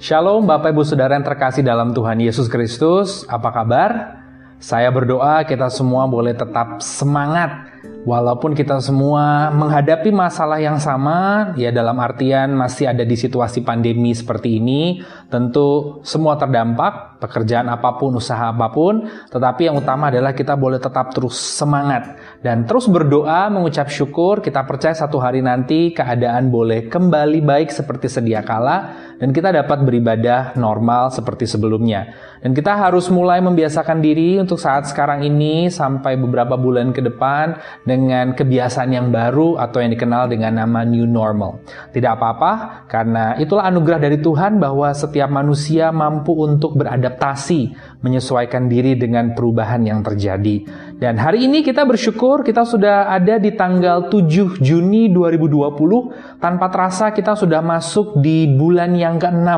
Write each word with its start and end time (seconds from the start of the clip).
Shalom 0.00 0.48
Bapak 0.48 0.72
Ibu 0.72 0.80
Saudara 0.80 1.12
yang 1.12 1.28
terkasih 1.28 1.60
dalam 1.60 1.92
Tuhan 1.92 2.24
Yesus 2.24 2.48
Kristus. 2.48 3.28
Apa 3.28 3.52
kabar? 3.52 4.16
Saya 4.56 4.88
berdoa 4.88 5.44
kita 5.44 5.68
semua 5.68 6.08
boleh 6.08 6.32
tetap 6.32 6.80
semangat 6.80 7.68
walaupun 8.08 8.56
kita 8.56 8.80
semua 8.80 9.52
menghadapi 9.52 10.08
masalah 10.08 10.56
yang 10.56 10.80
sama, 10.80 11.52
ya 11.56 11.68
dalam 11.68 11.96
artian 12.00 12.56
masih 12.56 12.88
ada 12.88 13.04
di 13.04 13.16
situasi 13.16 13.60
pandemi 13.60 14.16
seperti 14.16 14.56
ini, 14.56 15.04
tentu 15.28 16.00
semua 16.00 16.40
terdampak, 16.40 17.20
pekerjaan 17.20 17.68
apa 17.68 18.00
pun, 18.00 18.16
usaha 18.16 18.52
apa 18.52 18.72
pun, 18.72 19.04
tetapi 19.28 19.68
yang 19.68 19.76
utama 19.76 20.08
adalah 20.08 20.32
kita 20.32 20.56
boleh 20.56 20.80
tetap 20.80 21.12
terus 21.12 21.36
semangat 21.36 22.16
dan 22.40 22.64
terus 22.64 22.88
berdoa, 22.88 23.52
mengucap 23.52 23.92
syukur, 23.92 24.40
kita 24.40 24.64
percaya 24.64 24.96
satu 24.96 25.20
hari 25.20 25.44
nanti 25.44 25.92
keadaan 25.92 26.48
boleh 26.48 26.88
kembali 26.88 27.44
baik 27.44 27.68
seperti 27.68 28.08
sedia 28.08 28.40
kala 28.40 29.09
dan 29.20 29.36
kita 29.36 29.52
dapat 29.52 29.84
beribadah 29.84 30.56
normal 30.56 31.12
seperti 31.12 31.44
sebelumnya. 31.44 32.08
Dan 32.40 32.56
kita 32.56 32.72
harus 32.72 33.12
mulai 33.12 33.44
membiasakan 33.44 34.00
diri 34.00 34.40
untuk 34.40 34.56
saat 34.56 34.88
sekarang 34.88 35.20
ini 35.20 35.68
sampai 35.68 36.16
beberapa 36.16 36.56
bulan 36.56 36.96
ke 36.96 37.04
depan 37.04 37.60
dengan 37.84 38.32
kebiasaan 38.32 38.96
yang 38.96 39.12
baru 39.12 39.60
atau 39.60 39.84
yang 39.84 39.92
dikenal 39.92 40.32
dengan 40.32 40.56
nama 40.64 40.80
new 40.88 41.04
normal. 41.04 41.60
Tidak 41.92 42.16
apa-apa 42.16 42.88
karena 42.88 43.36
itulah 43.36 43.68
anugerah 43.68 44.00
dari 44.00 44.16
Tuhan 44.24 44.56
bahwa 44.56 44.88
setiap 44.96 45.28
manusia 45.28 45.92
mampu 45.92 46.32
untuk 46.32 46.80
beradaptasi, 46.80 47.76
menyesuaikan 48.00 48.72
diri 48.72 48.96
dengan 48.96 49.36
perubahan 49.36 49.84
yang 49.84 50.00
terjadi. 50.00 50.64
Dan 51.00 51.16
hari 51.16 51.48
ini 51.48 51.64
kita 51.64 51.88
bersyukur 51.88 52.44
kita 52.44 52.64
sudah 52.64 53.08
ada 53.08 53.40
di 53.40 53.56
tanggal 53.56 54.12
7 54.12 54.60
Juni 54.60 55.08
2020 55.08 56.38
tanpa 56.40 56.68
terasa 56.68 57.08
kita 57.12 57.32
sudah 57.32 57.64
masuk 57.64 58.20
di 58.20 58.44
bulan 58.52 58.92
yang 58.92 59.10
yang 59.10 59.18
ke-6 59.18 59.50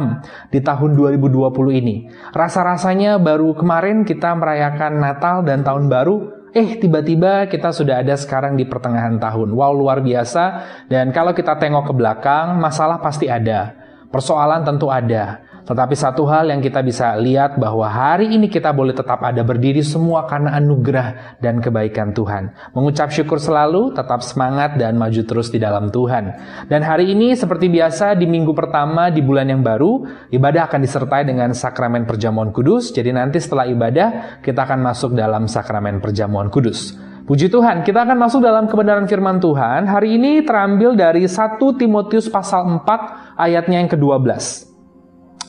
di 0.49 0.59
tahun 0.65 0.91
2020 0.97 1.81
ini. 1.85 2.09
Rasa-rasanya 2.33 3.21
baru 3.21 3.53
kemarin 3.53 4.09
kita 4.09 4.33
merayakan 4.33 4.97
Natal 4.97 5.45
dan 5.45 5.61
Tahun 5.61 5.85
Baru, 5.93 6.49
eh 6.57 6.81
tiba-tiba 6.81 7.53
kita 7.53 7.69
sudah 7.69 8.01
ada 8.01 8.17
sekarang 8.17 8.57
di 8.57 8.65
pertengahan 8.65 9.21
tahun. 9.21 9.53
Wow, 9.53 9.77
luar 9.77 10.01
biasa. 10.01 10.45
Dan 10.89 11.13
kalau 11.13 11.37
kita 11.37 11.61
tengok 11.61 11.93
ke 11.93 11.93
belakang, 11.93 12.57
masalah 12.57 12.97
pasti 13.05 13.29
ada. 13.29 13.77
Persoalan 14.09 14.65
tentu 14.65 14.89
ada. 14.89 15.52
Tetapi 15.73 15.97
satu 15.97 16.29
hal 16.29 16.53
yang 16.53 16.61
kita 16.61 16.85
bisa 16.85 17.17
lihat 17.17 17.57
bahwa 17.57 17.89
hari 17.89 18.29
ini 18.29 18.53
kita 18.53 18.77
boleh 18.77 18.93
tetap 18.93 19.25
ada 19.25 19.41
berdiri 19.41 19.81
semua 19.81 20.29
karena 20.29 20.53
anugerah 20.61 21.41
dan 21.41 21.65
kebaikan 21.65 22.13
Tuhan. 22.13 22.53
Mengucap 22.77 23.09
syukur 23.09 23.41
selalu, 23.41 23.97
tetap 23.97 24.21
semangat 24.21 24.77
dan 24.77 25.01
maju 25.01 25.25
terus 25.25 25.49
di 25.49 25.57
dalam 25.57 25.89
Tuhan. 25.89 26.29
Dan 26.69 26.85
hari 26.85 27.17
ini 27.17 27.33
seperti 27.33 27.73
biasa 27.73 28.13
di 28.21 28.29
minggu 28.29 28.53
pertama 28.53 29.09
di 29.09 29.25
bulan 29.25 29.49
yang 29.49 29.65
baru, 29.65 30.05
ibadah 30.29 30.69
akan 30.69 30.85
disertai 30.85 31.25
dengan 31.25 31.57
sakramen 31.57 32.05
perjamuan 32.05 32.53
kudus. 32.53 32.93
Jadi 32.93 33.09
nanti 33.09 33.41
setelah 33.41 33.65
ibadah 33.65 34.45
kita 34.45 34.69
akan 34.69 34.77
masuk 34.85 35.17
dalam 35.17 35.49
sakramen 35.49 36.05
perjamuan 36.05 36.53
kudus. 36.53 37.01
Puji 37.25 37.49
Tuhan, 37.49 37.81
kita 37.81 38.05
akan 38.05 38.21
masuk 38.21 38.45
dalam 38.45 38.69
kebenaran 38.69 39.09
firman 39.09 39.41
Tuhan. 39.41 39.89
Hari 39.89 40.21
ini 40.21 40.45
terambil 40.45 40.93
dari 40.93 41.25
1 41.25 41.57
Timotius 41.81 42.29
pasal 42.29 42.69
4 42.69 43.41
ayatnya 43.41 43.81
yang 43.81 43.89
ke-12. 43.89 44.72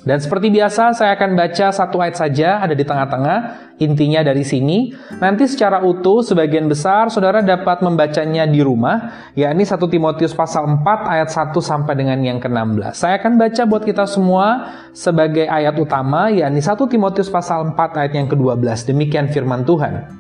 Dan 0.04 0.20
seperti 0.20 0.52
biasa, 0.52 0.92
saya 0.92 1.16
akan 1.16 1.32
baca 1.32 1.72
satu 1.72 2.04
ayat 2.04 2.20
saja, 2.20 2.60
ada 2.60 2.76
di 2.76 2.84
tengah-tengah, 2.84 3.72
intinya 3.80 4.20
dari 4.20 4.44
sini. 4.44 4.92
Nanti 5.24 5.48
secara 5.48 5.80
utuh, 5.80 6.20
sebagian 6.20 6.68
besar, 6.68 7.08
saudara 7.08 7.40
dapat 7.40 7.80
membacanya 7.80 8.44
di 8.44 8.60
rumah, 8.60 9.32
yakni 9.32 9.64
1 9.64 9.80
Timotius 9.88 10.36
pasal 10.36 10.68
4 10.68 11.08
ayat 11.08 11.32
1 11.32 11.56
sampai 11.64 11.96
dengan 11.96 12.20
yang 12.20 12.44
ke-16. 12.44 13.00
Saya 13.00 13.16
akan 13.16 13.40
baca 13.40 13.64
buat 13.64 13.84
kita 13.88 14.04
semua 14.04 14.76
sebagai 14.92 15.48
ayat 15.48 15.80
utama, 15.80 16.28
yakni 16.28 16.60
1 16.60 16.76
Timotius 16.92 17.32
pasal 17.32 17.72
4 17.72 18.00
ayat 18.04 18.12
yang 18.12 18.28
ke-12. 18.28 18.92
Demikian 18.92 19.32
firman 19.32 19.64
Tuhan. 19.64 20.20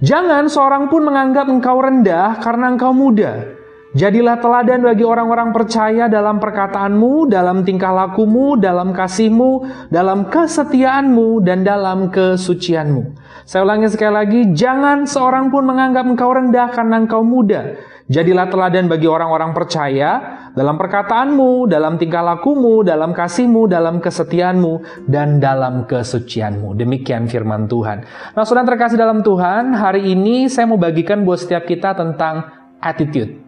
Jangan 0.00 0.48
seorang 0.48 0.88
pun 0.88 1.04
menganggap 1.04 1.46
engkau 1.52 1.78
rendah 1.78 2.40
karena 2.40 2.74
engkau 2.74 2.90
muda, 2.90 3.61
Jadilah 3.92 4.40
teladan 4.40 4.80
bagi 4.88 5.04
orang-orang 5.04 5.52
percaya 5.52 6.08
dalam 6.08 6.40
perkataanmu, 6.40 7.28
dalam 7.28 7.60
tingkah 7.60 7.92
lakumu, 7.92 8.56
dalam 8.56 8.96
kasihmu, 8.96 9.68
dalam 9.92 10.32
kesetiaanmu, 10.32 11.44
dan 11.44 11.60
dalam 11.60 12.08
kesucianmu. 12.08 13.12
Saya 13.44 13.68
ulangi 13.68 13.92
sekali 13.92 14.16
lagi, 14.16 14.40
jangan 14.56 15.04
seorang 15.04 15.52
pun 15.52 15.68
menganggap 15.68 16.08
engkau 16.08 16.32
rendah 16.32 16.72
karena 16.72 17.04
engkau 17.04 17.20
muda. 17.20 17.76
Jadilah 18.08 18.48
teladan 18.48 18.88
bagi 18.88 19.04
orang-orang 19.04 19.52
percaya 19.52 20.40
dalam 20.56 20.80
perkataanmu, 20.80 21.68
dalam 21.68 22.00
tingkah 22.00 22.24
lakumu, 22.24 22.80
dalam 22.80 23.12
kasihmu, 23.12 23.68
dalam 23.68 24.00
kesetiaanmu, 24.00 25.04
dan 25.04 25.36
dalam 25.36 25.84
kesucianmu. 25.84 26.80
Demikian 26.80 27.28
firman 27.28 27.68
Tuhan. 27.68 28.08
Nah, 28.32 28.44
saudara 28.48 28.72
terkasih 28.72 28.96
dalam 28.96 29.20
Tuhan, 29.20 29.76
hari 29.76 30.16
ini 30.16 30.48
saya 30.48 30.64
mau 30.64 30.80
bagikan 30.80 31.28
buat 31.28 31.44
setiap 31.44 31.68
kita 31.68 31.92
tentang 31.92 32.48
attitude. 32.80 33.41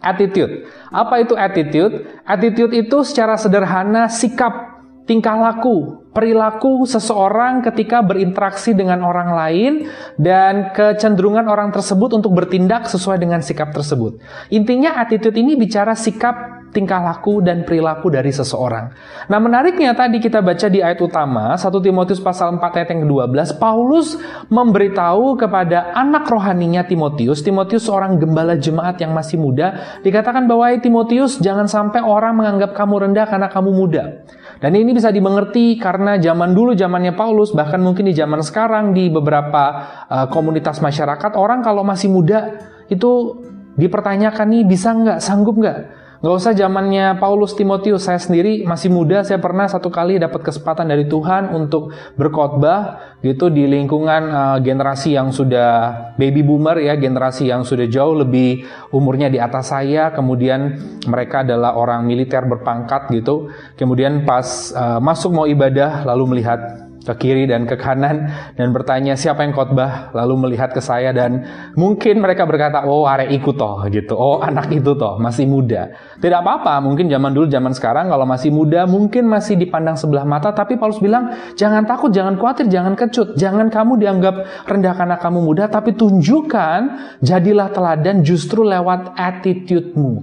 Attitude. 0.00 0.64
Apa 0.88 1.20
itu 1.20 1.36
attitude? 1.36 2.08
Attitude 2.24 2.72
itu 2.72 3.04
secara 3.04 3.36
sederhana 3.36 4.08
sikap, 4.08 4.80
tingkah 5.04 5.36
laku, 5.36 6.08
perilaku 6.16 6.88
seseorang 6.88 7.60
ketika 7.60 8.00
berinteraksi 8.00 8.72
dengan 8.72 9.04
orang 9.04 9.30
lain 9.36 9.72
dan 10.16 10.72
kecenderungan 10.72 11.46
orang 11.46 11.68
tersebut 11.70 12.16
untuk 12.16 12.32
bertindak 12.32 12.88
sesuai 12.88 13.20
dengan 13.20 13.44
sikap 13.44 13.70
tersebut. 13.76 14.18
Intinya 14.48 14.98
attitude 14.98 15.36
ini 15.36 15.54
bicara 15.54 15.92
sikap 15.92 16.59
tingkah 16.70 17.02
laku 17.02 17.42
dan 17.42 17.66
perilaku 17.66 18.10
dari 18.10 18.30
seseorang. 18.30 18.90
Nah 19.26 19.38
menariknya 19.42 19.94
tadi 19.94 20.22
kita 20.22 20.42
baca 20.42 20.66
di 20.70 20.78
ayat 20.78 20.98
utama 21.02 21.54
1 21.58 21.66
Timotius 21.82 22.22
pasal 22.22 22.54
4 22.56 22.62
ayat 22.62 22.88
yang 22.94 23.02
ke-12 23.06 23.58
Paulus 23.58 24.18
memberitahu 24.48 25.34
kepada 25.38 25.94
anak 25.94 26.30
rohaninya 26.30 26.86
Timotius 26.86 27.42
Timotius 27.42 27.86
seorang 27.90 28.18
gembala 28.18 28.54
jemaat 28.54 29.02
yang 29.02 29.10
masih 29.10 29.36
muda 29.38 29.98
dikatakan 30.06 30.46
bahwa 30.46 30.70
Timotius 30.78 31.42
jangan 31.42 31.66
sampai 31.66 32.02
orang 32.02 32.38
menganggap 32.38 32.72
kamu 32.74 33.10
rendah 33.10 33.26
karena 33.26 33.48
kamu 33.50 33.70
muda. 33.74 34.22
Dan 34.60 34.76
ini 34.76 34.92
bisa 34.92 35.08
dimengerti 35.08 35.80
karena 35.80 36.20
zaman 36.20 36.52
dulu 36.52 36.76
zamannya 36.76 37.16
Paulus 37.16 37.56
bahkan 37.56 37.80
mungkin 37.80 38.06
di 38.06 38.14
zaman 38.14 38.44
sekarang 38.44 38.92
di 38.92 39.08
beberapa 39.08 39.64
uh, 40.04 40.26
komunitas 40.28 40.84
masyarakat 40.84 41.32
orang 41.32 41.64
kalau 41.64 41.80
masih 41.80 42.12
muda 42.12 42.60
itu 42.92 43.40
dipertanyakan 43.80 44.46
nih 44.52 44.62
bisa 44.68 44.92
nggak 44.92 45.18
sanggup 45.24 45.56
nggak 45.56 45.78
Gak 46.20 46.36
usah 46.36 46.52
zamannya 46.52 47.16
Paulus 47.16 47.56
Timotius, 47.56 48.04
saya 48.04 48.20
sendiri 48.20 48.68
masih 48.68 48.92
muda, 48.92 49.24
saya 49.24 49.40
pernah 49.40 49.64
satu 49.64 49.88
kali 49.88 50.20
dapat 50.20 50.44
kesempatan 50.44 50.92
dari 50.92 51.08
Tuhan 51.08 51.48
untuk 51.48 51.96
berkhotbah 52.20 53.16
gitu 53.24 53.48
di 53.48 53.64
lingkungan 53.64 54.28
uh, 54.28 54.58
generasi 54.60 55.16
yang 55.16 55.32
sudah 55.32 56.12
baby 56.20 56.44
boomer 56.44 56.76
ya, 56.76 57.00
generasi 57.00 57.48
yang 57.48 57.64
sudah 57.64 57.88
jauh 57.88 58.20
lebih 58.20 58.68
umurnya 58.92 59.32
di 59.32 59.40
atas 59.40 59.72
saya, 59.72 60.12
kemudian 60.12 60.76
mereka 61.08 61.40
adalah 61.40 61.72
orang 61.80 62.04
militer 62.04 62.44
berpangkat 62.44 63.08
gitu. 63.16 63.48
Kemudian 63.80 64.28
pas 64.28 64.76
uh, 64.76 65.00
masuk 65.00 65.32
mau 65.32 65.48
ibadah 65.48 66.04
lalu 66.04 66.36
melihat 66.36 66.89
ke 67.00 67.14
kiri 67.16 67.48
dan 67.48 67.64
ke 67.64 67.80
kanan 67.80 68.28
dan 68.56 68.68
bertanya 68.76 69.16
siapa 69.16 69.40
yang 69.40 69.56
khotbah? 69.56 70.12
Lalu 70.12 70.48
melihat 70.48 70.72
ke 70.76 70.84
saya 70.84 71.16
dan 71.16 71.48
mungkin 71.72 72.20
mereka 72.20 72.44
berkata 72.44 72.84
oh 72.84 73.08
are 73.08 73.24
ikut 73.32 73.56
toh 73.56 73.88
gitu. 73.88 74.12
Oh 74.12 74.44
anak 74.44 74.68
itu 74.68 74.92
toh 74.92 75.16
masih 75.16 75.48
muda. 75.48 75.88
Tidak 76.20 76.38
apa-apa 76.44 76.76
mungkin 76.84 77.08
zaman 77.08 77.32
dulu 77.32 77.48
zaman 77.48 77.72
sekarang 77.72 78.12
kalau 78.12 78.28
masih 78.28 78.52
muda 78.52 78.84
mungkin 78.84 79.24
masih 79.24 79.56
dipandang 79.56 79.96
sebelah 79.96 80.28
mata. 80.28 80.52
Tapi 80.52 80.76
Paulus 80.76 81.00
bilang 81.00 81.32
jangan 81.56 81.88
takut 81.88 82.12
jangan 82.12 82.36
khawatir 82.36 82.68
jangan 82.68 82.92
kecut. 82.92 83.32
Jangan 83.40 83.72
kamu 83.72 83.96
dianggap 83.96 84.68
rendah 84.68 84.92
karena 84.92 85.16
kamu 85.16 85.38
muda 85.40 85.64
tapi 85.72 85.96
tunjukkan 85.96 86.80
jadilah 87.24 87.72
teladan 87.72 88.20
justru 88.20 88.60
lewat 88.60 89.16
attitude-mu. 89.16 90.20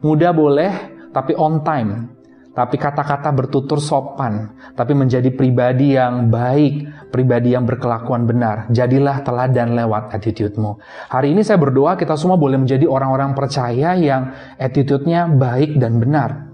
Muda 0.00 0.30
boleh 0.30 0.72
tapi 1.10 1.34
on 1.34 1.66
time 1.66 2.19
tapi 2.60 2.76
kata-kata 2.76 3.32
bertutur 3.32 3.80
sopan, 3.80 4.52
tapi 4.76 4.92
menjadi 4.92 5.32
pribadi 5.32 5.96
yang 5.96 6.28
baik, 6.28 7.08
pribadi 7.08 7.56
yang 7.56 7.64
berkelakuan 7.64 8.28
benar. 8.28 8.68
Jadilah 8.68 9.24
teladan 9.24 9.72
lewat 9.72 10.12
attitude-mu. 10.12 10.76
Hari 11.08 11.32
ini 11.32 11.40
saya 11.40 11.56
berdoa 11.56 11.96
kita 11.96 12.20
semua 12.20 12.36
boleh 12.36 12.60
menjadi 12.60 12.84
orang-orang 12.84 13.32
percaya 13.32 13.96
yang 13.96 14.36
attitude-nya 14.60 15.32
baik 15.32 15.80
dan 15.80 15.96
benar. 15.96 16.49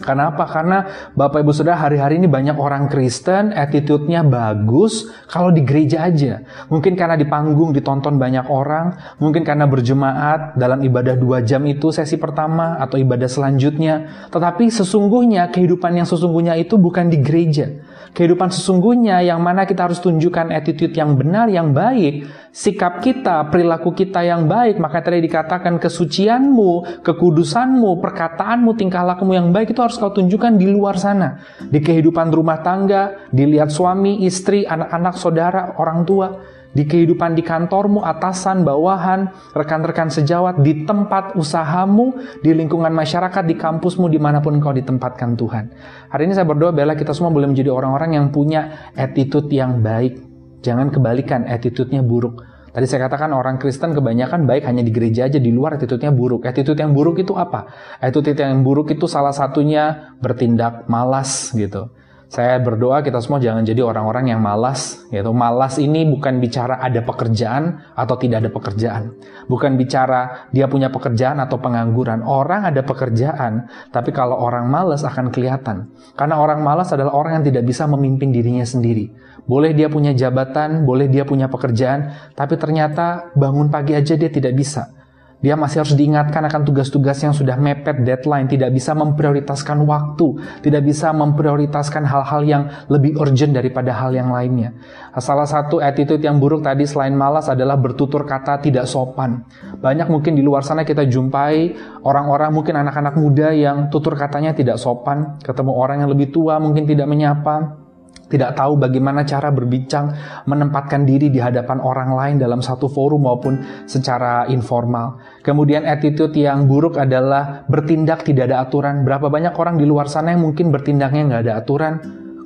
Kenapa? 0.00 0.44
Karena 0.44 1.10
Bapak 1.16 1.40
Ibu 1.40 1.52
Saudara 1.52 1.80
hari-hari 1.80 2.20
ini 2.20 2.28
banyak 2.28 2.56
orang 2.56 2.88
Kristen 2.92 3.52
attitude-nya 3.52 4.20
bagus 4.26 5.08
kalau 5.28 5.48
di 5.48 5.64
gereja 5.64 6.04
aja. 6.04 6.44
Mungkin 6.68 6.96
karena 6.96 7.16
di 7.16 7.24
panggung 7.24 7.72
ditonton 7.72 8.20
banyak 8.20 8.48
orang, 8.52 9.16
mungkin 9.20 9.42
karena 9.44 9.64
berjemaat 9.64 10.56
dalam 10.60 10.84
ibadah 10.84 11.16
dua 11.16 11.40
jam 11.40 11.64
itu 11.64 11.88
sesi 11.88 12.20
pertama 12.20 12.76
atau 12.76 13.00
ibadah 13.00 13.28
selanjutnya. 13.28 14.28
Tetapi 14.28 14.68
sesungguhnya 14.68 15.48
kehidupan 15.48 15.96
yang 15.96 16.08
sesungguhnya 16.08 16.56
itu 16.60 16.76
bukan 16.76 17.08
di 17.08 17.18
gereja. 17.24 17.95
Kehidupan 18.16 18.48
sesungguhnya 18.48 19.20
yang 19.20 19.44
mana 19.44 19.68
kita 19.68 19.84
harus 19.84 20.00
tunjukkan 20.00 20.48
attitude 20.48 20.96
yang 20.96 21.12
benar, 21.20 21.52
yang 21.52 21.76
baik, 21.76 22.24
sikap 22.48 23.04
kita, 23.04 23.52
perilaku 23.52 23.92
kita 23.92 24.24
yang 24.24 24.48
baik, 24.48 24.80
maka 24.80 25.04
tadi 25.04 25.20
dikatakan 25.20 25.76
kesucianmu, 25.76 27.04
kekudusanmu, 27.04 28.00
perkataanmu, 28.00 28.72
tingkah 28.72 29.04
lakumu 29.04 29.36
yang 29.36 29.52
baik 29.52 29.76
itu 29.76 29.84
harus 29.84 30.00
kau 30.00 30.16
tunjukkan 30.16 30.56
di 30.56 30.64
luar 30.64 30.96
sana. 30.96 31.44
Di 31.60 31.76
kehidupan 31.84 32.32
rumah 32.32 32.64
tangga, 32.64 33.28
dilihat 33.28 33.68
suami, 33.68 34.24
istri, 34.24 34.64
anak-anak, 34.64 35.14
saudara, 35.20 35.76
orang 35.76 36.00
tua 36.08 36.55
di 36.76 36.84
kehidupan 36.84 37.32
di 37.32 37.40
kantormu, 37.40 38.04
atasan, 38.04 38.60
bawahan, 38.60 39.32
rekan-rekan 39.56 40.12
sejawat, 40.12 40.60
di 40.60 40.84
tempat 40.84 41.32
usahamu, 41.32 42.12
di 42.44 42.52
lingkungan 42.52 42.92
masyarakat, 42.92 43.48
di 43.48 43.56
kampusmu, 43.56 44.12
di 44.12 44.20
mana 44.20 44.44
pun 44.44 44.60
kau 44.60 44.76
ditempatkan 44.76 45.40
Tuhan. 45.40 45.72
Hari 46.12 46.28
ini 46.28 46.36
saya 46.36 46.44
berdoa 46.44 46.76
biarlah 46.76 47.00
kita 47.00 47.16
semua 47.16 47.32
boleh 47.32 47.48
menjadi 47.48 47.72
orang-orang 47.72 48.20
yang 48.20 48.26
punya 48.28 48.92
attitude 48.92 49.48
yang 49.48 49.80
baik. 49.80 50.20
Jangan 50.60 50.92
kebalikan, 50.92 51.48
attitude-nya 51.48 52.04
buruk. 52.04 52.44
Tadi 52.76 52.84
saya 52.84 53.08
katakan 53.08 53.32
orang 53.32 53.56
Kristen 53.56 53.96
kebanyakan 53.96 54.44
baik 54.44 54.68
hanya 54.68 54.84
di 54.84 54.92
gereja 54.92 55.24
aja, 55.24 55.40
di 55.40 55.48
luar 55.48 55.80
attitude-nya 55.80 56.12
buruk. 56.12 56.44
Attitude 56.44 56.76
yang 56.76 56.92
buruk 56.92 57.16
itu 57.16 57.32
apa? 57.32 57.72
Attitude 58.04 58.36
yang 58.36 58.60
buruk 58.60 58.92
itu 58.92 59.08
salah 59.08 59.32
satunya 59.32 60.12
bertindak 60.20 60.84
malas 60.84 61.56
gitu 61.56 61.88
saya 62.26 62.58
berdoa 62.58 63.06
kita 63.06 63.22
semua 63.22 63.38
jangan 63.38 63.62
jadi 63.62 63.86
orang-orang 63.86 64.34
yang 64.34 64.42
malas, 64.42 65.06
gitu. 65.14 65.30
Malas 65.30 65.78
ini 65.78 66.02
bukan 66.10 66.42
bicara 66.42 66.82
ada 66.82 66.98
pekerjaan 67.06 67.94
atau 67.94 68.18
tidak 68.18 68.42
ada 68.42 68.50
pekerjaan. 68.50 69.14
Bukan 69.46 69.78
bicara 69.78 70.50
dia 70.50 70.66
punya 70.66 70.90
pekerjaan 70.90 71.38
atau 71.38 71.62
pengangguran. 71.62 72.26
Orang 72.26 72.66
ada 72.66 72.82
pekerjaan, 72.82 73.70
tapi 73.94 74.10
kalau 74.10 74.42
orang 74.42 74.66
malas 74.66 75.06
akan 75.06 75.30
kelihatan. 75.30 75.94
Karena 76.18 76.42
orang 76.42 76.66
malas 76.66 76.90
adalah 76.90 77.14
orang 77.14 77.38
yang 77.40 77.46
tidak 77.54 77.62
bisa 77.62 77.86
memimpin 77.86 78.34
dirinya 78.34 78.66
sendiri. 78.66 79.14
Boleh 79.46 79.70
dia 79.70 79.86
punya 79.86 80.10
jabatan, 80.10 80.82
boleh 80.82 81.06
dia 81.06 81.22
punya 81.22 81.46
pekerjaan, 81.46 82.34
tapi 82.34 82.58
ternyata 82.58 83.30
bangun 83.38 83.70
pagi 83.70 83.94
aja 83.94 84.18
dia 84.18 84.26
tidak 84.26 84.58
bisa. 84.58 84.95
Dia 85.44 85.52
masih 85.52 85.84
harus 85.84 85.92
diingatkan 85.92 86.48
akan 86.48 86.64
tugas-tugas 86.64 87.20
yang 87.20 87.36
sudah 87.36 87.60
mepet 87.60 88.00
deadline, 88.08 88.48
tidak 88.48 88.72
bisa 88.72 88.96
memprioritaskan 88.96 89.84
waktu, 89.84 90.40
tidak 90.64 90.82
bisa 90.88 91.12
memprioritaskan 91.12 92.08
hal-hal 92.08 92.42
yang 92.42 92.62
lebih 92.88 93.20
urgent 93.20 93.52
daripada 93.52 93.92
hal 93.92 94.16
yang 94.16 94.32
lainnya. 94.32 94.72
Salah 95.20 95.44
satu 95.44 95.78
attitude 95.78 96.24
yang 96.24 96.40
buruk 96.40 96.64
tadi 96.64 96.88
selain 96.88 97.12
malas 97.12 97.52
adalah 97.52 97.76
bertutur 97.76 98.24
kata 98.24 98.64
tidak 98.64 98.88
sopan. 98.88 99.44
Banyak 99.76 100.08
mungkin 100.08 100.34
di 100.34 100.42
luar 100.42 100.64
sana 100.64 100.88
kita 100.88 101.04
jumpai 101.04 101.76
orang-orang 102.00 102.50
mungkin 102.56 102.74
anak-anak 102.80 103.14
muda 103.20 103.52
yang 103.52 103.92
tutur 103.92 104.16
katanya 104.16 104.56
tidak 104.56 104.80
sopan, 104.80 105.36
ketemu 105.44 105.72
orang 105.76 106.00
yang 106.00 106.10
lebih 106.10 106.32
tua 106.32 106.56
mungkin 106.56 106.88
tidak 106.88 107.04
menyapa, 107.04 107.85
tidak 108.26 108.58
tahu 108.58 108.74
bagaimana 108.74 109.22
cara 109.22 109.54
berbincang, 109.54 110.10
menempatkan 110.50 111.06
diri 111.06 111.30
di 111.30 111.38
hadapan 111.38 111.78
orang 111.78 112.10
lain 112.10 112.36
dalam 112.42 112.58
satu 112.58 112.90
forum 112.90 113.22
maupun 113.22 113.86
secara 113.86 114.50
informal. 114.50 115.22
Kemudian 115.46 115.86
attitude 115.86 116.34
yang 116.34 116.66
buruk 116.66 116.98
adalah 116.98 117.62
bertindak 117.70 118.26
tidak 118.26 118.50
ada 118.50 118.66
aturan. 118.66 119.06
Berapa 119.06 119.30
banyak 119.30 119.54
orang 119.54 119.78
di 119.78 119.86
luar 119.86 120.10
sana 120.10 120.34
yang 120.34 120.42
mungkin 120.42 120.74
bertindaknya 120.74 121.22
nggak 121.30 121.42
ada 121.46 121.54
aturan, 121.62 121.94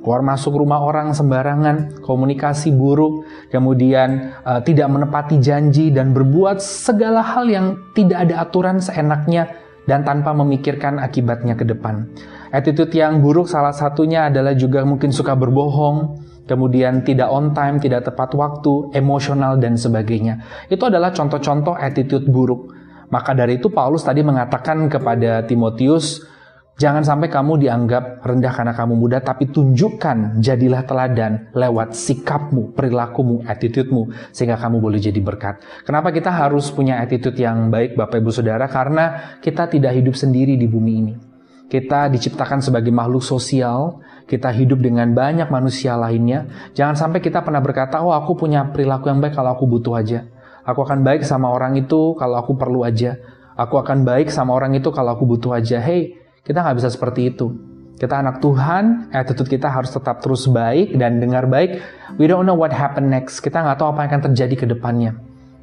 keluar 0.01 0.21
masuk 0.25 0.57
rumah 0.57 0.81
orang 0.81 1.13
sembarangan, 1.17 2.01
komunikasi 2.05 2.73
buruk, 2.73 3.25
kemudian 3.53 4.37
uh, 4.45 4.61
tidak 4.61 4.89
menepati 4.89 5.41
janji 5.41 5.89
dan 5.89 6.13
berbuat 6.13 6.61
segala 6.61 7.21
hal 7.25 7.49
yang 7.49 7.77
tidak 7.97 8.29
ada 8.29 8.41
aturan 8.45 8.77
seenaknya 8.77 9.49
dan 9.85 10.05
tanpa 10.05 10.33
memikirkan 10.33 11.01
akibatnya 11.01 11.57
ke 11.57 11.65
depan. 11.65 12.09
Attitude 12.51 12.91
yang 12.91 13.23
buruk 13.23 13.47
salah 13.47 13.71
satunya 13.71 14.27
adalah 14.27 14.51
juga 14.51 14.83
mungkin 14.83 15.15
suka 15.15 15.39
berbohong, 15.39 16.19
kemudian 16.51 16.99
tidak 17.07 17.31
on 17.31 17.55
time, 17.55 17.79
tidak 17.79 18.03
tepat 18.03 18.35
waktu, 18.35 18.91
emosional, 18.91 19.55
dan 19.55 19.79
sebagainya. 19.79 20.67
Itu 20.67 20.91
adalah 20.91 21.15
contoh-contoh 21.15 21.79
attitude 21.79 22.27
buruk. 22.27 22.75
Maka 23.07 23.31
dari 23.31 23.55
itu 23.55 23.71
Paulus 23.71 24.03
tadi 24.03 24.19
mengatakan 24.19 24.91
kepada 24.91 25.47
Timotius, 25.47 26.27
jangan 26.75 27.07
sampai 27.07 27.31
kamu 27.31 27.63
dianggap 27.63 28.19
rendah 28.19 28.51
karena 28.51 28.75
kamu 28.75 28.99
muda, 28.99 29.23
tapi 29.23 29.47
tunjukkan, 29.47 30.43
jadilah 30.43 30.83
teladan 30.83 31.55
lewat 31.55 31.95
sikapmu, 31.95 32.75
perilakumu, 32.75 33.47
attitude-mu, 33.47 34.11
sehingga 34.35 34.59
kamu 34.59 34.83
boleh 34.83 34.99
jadi 34.99 35.23
berkat. 35.23 35.63
Kenapa 35.87 36.11
kita 36.11 36.35
harus 36.35 36.67
punya 36.67 36.99
attitude 36.99 37.39
yang 37.39 37.71
baik 37.71 37.95
Bapak 37.95 38.19
Ibu 38.19 38.31
Saudara? 38.35 38.67
Karena 38.67 39.39
kita 39.39 39.71
tidak 39.71 39.95
hidup 39.95 40.19
sendiri 40.19 40.59
di 40.59 40.67
bumi 40.67 40.93
ini. 40.99 41.30
Kita 41.71 42.11
diciptakan 42.11 42.59
sebagai 42.59 42.91
makhluk 42.91 43.23
sosial, 43.23 44.03
kita 44.27 44.51
hidup 44.51 44.83
dengan 44.83 45.15
banyak 45.15 45.47
manusia 45.47 45.95
lainnya. 45.95 46.43
Jangan 46.75 46.99
sampai 46.99 47.23
kita 47.23 47.39
pernah 47.47 47.63
berkata, 47.63 48.03
oh 48.03 48.11
aku 48.11 48.35
punya 48.35 48.67
perilaku 48.75 49.07
yang 49.07 49.23
baik 49.23 49.39
kalau 49.39 49.55
aku 49.55 49.71
butuh 49.71 49.95
aja. 49.95 50.27
Aku 50.67 50.83
akan 50.83 50.99
baik 50.99 51.23
sama 51.23 51.47
orang 51.47 51.79
itu 51.79 52.11
kalau 52.19 52.43
aku 52.43 52.59
perlu 52.59 52.83
aja. 52.83 53.15
Aku 53.55 53.79
akan 53.79 54.03
baik 54.03 54.27
sama 54.27 54.51
orang 54.51 54.75
itu 54.75 54.91
kalau 54.91 55.15
aku 55.15 55.23
butuh 55.23 55.55
aja. 55.55 55.79
Hey, 55.79 56.19
kita 56.43 56.59
nggak 56.59 56.75
bisa 56.75 56.91
seperti 56.91 57.31
itu. 57.31 57.55
Kita 57.95 58.19
anak 58.19 58.43
Tuhan, 58.43 59.07
attitude 59.15 59.47
kita 59.47 59.71
harus 59.71 59.95
tetap 59.95 60.19
terus 60.19 60.51
baik 60.51 60.99
dan 60.99 61.23
dengar 61.23 61.47
baik. 61.47 61.79
We 62.19 62.27
don't 62.27 62.43
know 62.43 62.59
what 62.59 62.75
happen 62.75 63.07
next. 63.07 63.39
Kita 63.39 63.63
nggak 63.63 63.79
tahu 63.79 63.95
apa 63.95 64.03
yang 64.03 64.09
akan 64.11 64.23
terjadi 64.27 64.55
ke 64.59 64.65
depannya. 64.67 65.15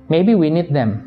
Maybe 0.09 0.33
we 0.33 0.49
need 0.49 0.73
them. 0.73 1.05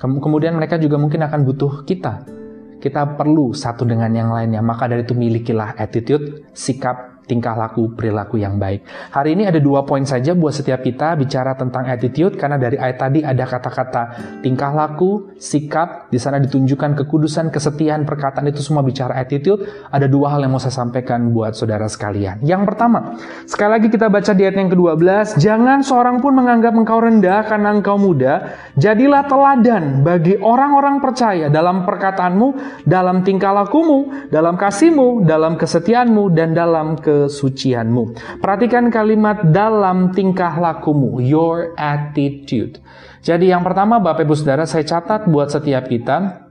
Kemudian 0.00 0.56
mereka 0.56 0.80
juga 0.80 0.96
mungkin 0.96 1.20
akan 1.20 1.44
butuh 1.44 1.84
kita 1.84 2.37
kita 2.78 3.18
perlu 3.18 3.54
satu 3.54 3.82
dengan 3.86 4.10
yang 4.14 4.30
lainnya. 4.30 4.62
Maka 4.62 4.86
dari 4.86 5.02
itu 5.02 5.14
milikilah 5.14 5.74
attitude, 5.78 6.50
sikap, 6.54 7.07
tingkah 7.28 7.52
laku, 7.52 7.92
perilaku 7.92 8.40
yang 8.40 8.56
baik. 8.56 8.88
Hari 9.12 9.36
ini 9.36 9.44
ada 9.44 9.60
dua 9.60 9.84
poin 9.84 10.02
saja 10.08 10.32
buat 10.32 10.56
setiap 10.56 10.80
kita 10.80 11.12
bicara 11.20 11.52
tentang 11.54 11.84
attitude, 11.84 12.40
karena 12.40 12.56
dari 12.56 12.80
ayat 12.80 12.96
tadi 12.96 13.20
ada 13.20 13.44
kata-kata 13.44 14.02
tingkah 14.40 14.72
laku, 14.72 15.36
sikap, 15.36 16.08
di 16.08 16.16
sana 16.16 16.40
ditunjukkan 16.40 17.04
kekudusan, 17.04 17.52
kesetiaan, 17.52 18.08
perkataan 18.08 18.48
itu 18.48 18.64
semua 18.64 18.80
bicara 18.80 19.20
attitude. 19.20 19.68
Ada 19.92 20.08
dua 20.08 20.32
hal 20.32 20.48
yang 20.48 20.56
mau 20.56 20.62
saya 20.62 20.72
sampaikan 20.72 21.28
buat 21.36 21.52
saudara 21.52 21.84
sekalian. 21.84 22.40
Yang 22.40 22.72
pertama, 22.72 23.20
sekali 23.44 23.70
lagi 23.76 23.88
kita 23.92 24.08
baca 24.08 24.32
di 24.32 24.42
ayat 24.48 24.56
yang 24.56 24.70
ke-12, 24.72 25.36
jangan 25.36 25.84
seorang 25.84 26.24
pun 26.24 26.32
menganggap 26.32 26.72
engkau 26.72 27.04
rendah 27.04 27.44
karena 27.44 27.68
engkau 27.76 28.00
muda, 28.00 28.56
jadilah 28.80 29.28
teladan 29.28 30.00
bagi 30.00 30.40
orang-orang 30.40 31.04
percaya 31.04 31.52
dalam 31.52 31.84
perkataanmu, 31.84 32.48
dalam 32.86 33.20
tingkah 33.26 33.52
lakumu, 33.52 34.30
dalam 34.32 34.56
kasihmu, 34.56 35.26
dalam 35.26 35.58
kesetiaanmu, 35.58 36.30
dan 36.32 36.54
dalam 36.54 36.94
ke 36.94 37.17
kesucianmu. 37.26 38.14
Perhatikan 38.38 38.94
kalimat 38.94 39.42
dalam 39.50 40.14
tingkah 40.14 40.54
lakumu, 40.54 41.18
your 41.18 41.74
attitude. 41.74 42.78
Jadi 43.26 43.50
yang 43.50 43.66
pertama 43.66 43.98
Bapak 43.98 44.22
Ibu 44.22 44.38
Saudara 44.38 44.62
saya 44.62 44.86
catat 44.86 45.26
buat 45.26 45.50
setiap 45.50 45.90
kita, 45.90 46.46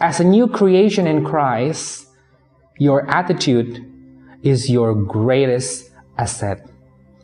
as 0.00 0.16
a 0.18 0.26
new 0.26 0.48
creation 0.48 1.04
in 1.04 1.20
Christ, 1.20 2.08
your 2.80 3.04
attitude 3.04 3.84
is 4.40 4.72
your 4.72 4.96
greatest 4.96 5.92
asset. 6.16 6.64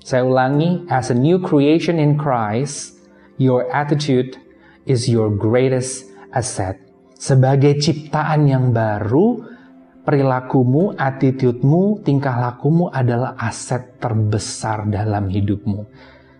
Saya 0.05 0.23
ulangi, 0.23 0.85
as 0.93 1.09
a 1.11 1.17
new 1.17 1.41
creation 1.41 1.97
in 1.97 2.15
Christ, 2.15 3.01
your 3.41 3.67
attitude 3.75 4.39
is 4.87 5.11
your 5.11 5.33
greatest 5.33 6.07
asset. 6.31 6.79
Sebagai 7.17 7.81
ciptaan 7.81 8.47
yang 8.47 8.71
baru, 8.71 9.56
perilakumu, 10.07 10.95
attitude-mu, 10.95 11.99
tingkah 12.07 12.39
lakumu 12.39 12.87
adalah 12.89 13.35
aset 13.35 13.99
terbesar 13.99 14.87
dalam 14.87 15.27
hidupmu. 15.27 15.83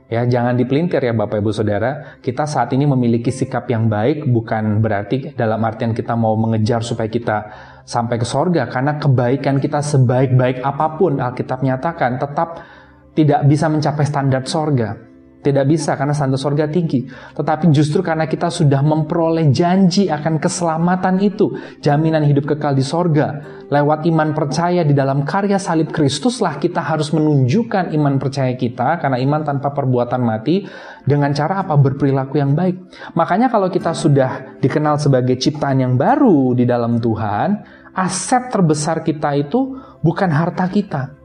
Ya, 0.07 0.23
jangan 0.23 0.55
dipelintir 0.55 1.03
ya 1.03 1.11
Bapak 1.11 1.43
Ibu 1.43 1.51
Saudara. 1.51 2.23
Kita 2.23 2.47
saat 2.47 2.71
ini 2.71 2.87
memiliki 2.87 3.35
sikap 3.35 3.67
yang 3.67 3.91
baik 3.91 4.31
bukan 4.31 4.79
berarti 4.79 5.35
dalam 5.35 5.59
artian 5.67 5.91
kita 5.91 6.15
mau 6.15 6.39
mengejar 6.39 6.87
supaya 6.87 7.11
kita 7.11 7.37
sampai 7.83 8.15
ke 8.15 8.23
sorga 8.23 8.71
karena 8.71 9.03
kebaikan 9.03 9.59
kita 9.59 9.83
sebaik-baik 9.83 10.63
apa 10.63 10.95
pun 10.95 11.19
Alkitab 11.19 11.59
nyatakan 11.59 12.23
tetap 12.23 12.63
tidak 13.19 13.51
bisa 13.51 13.67
mencapai 13.67 14.07
standar 14.07 14.47
sorga. 14.47 14.95
Tidak 15.47 15.63
bisa 15.63 15.95
karena 15.95 16.11
standar 16.11 16.43
sorga 16.43 16.67
tinggi. 16.67 17.07
Tetapi 17.07 17.71
justru 17.71 18.03
karena 18.03 18.27
kita 18.27 18.51
sudah 18.51 18.83
memperoleh 18.83 19.47
janji 19.55 20.11
akan 20.11 20.43
keselamatan 20.43 21.23
itu, 21.23 21.55
jaminan 21.79 22.27
hidup 22.27 22.51
kekal 22.51 22.75
di 22.75 22.83
sorga, 22.83 23.39
lewat 23.71 24.11
iman 24.11 24.35
percaya 24.35 24.83
di 24.83 24.91
dalam 24.91 25.23
karya 25.23 25.63
salib 25.63 25.95
Kristuslah 25.95 26.59
kita 26.59 26.83
harus 26.83 27.15
menunjukkan 27.15 27.95
iman 27.95 28.19
percaya 28.19 28.59
kita, 28.59 28.99
karena 28.99 29.23
iman 29.23 29.47
tanpa 29.47 29.71
perbuatan 29.71 30.19
mati, 30.19 30.67
dengan 31.07 31.31
cara 31.31 31.63
apa? 31.63 31.79
Berperilaku 31.79 32.43
yang 32.43 32.59
baik. 32.59 32.91
Makanya 33.15 33.47
kalau 33.47 33.71
kita 33.71 33.95
sudah 33.95 34.59
dikenal 34.59 34.99
sebagai 34.99 35.39
ciptaan 35.39 35.79
yang 35.79 35.95
baru 35.95 36.59
di 36.59 36.67
dalam 36.67 36.99
Tuhan, 36.99 37.63
aset 37.95 38.51
terbesar 38.51 39.07
kita 39.07 39.33
itu 39.39 39.79
bukan 40.03 40.29
harta 40.29 40.69
kita, 40.69 41.16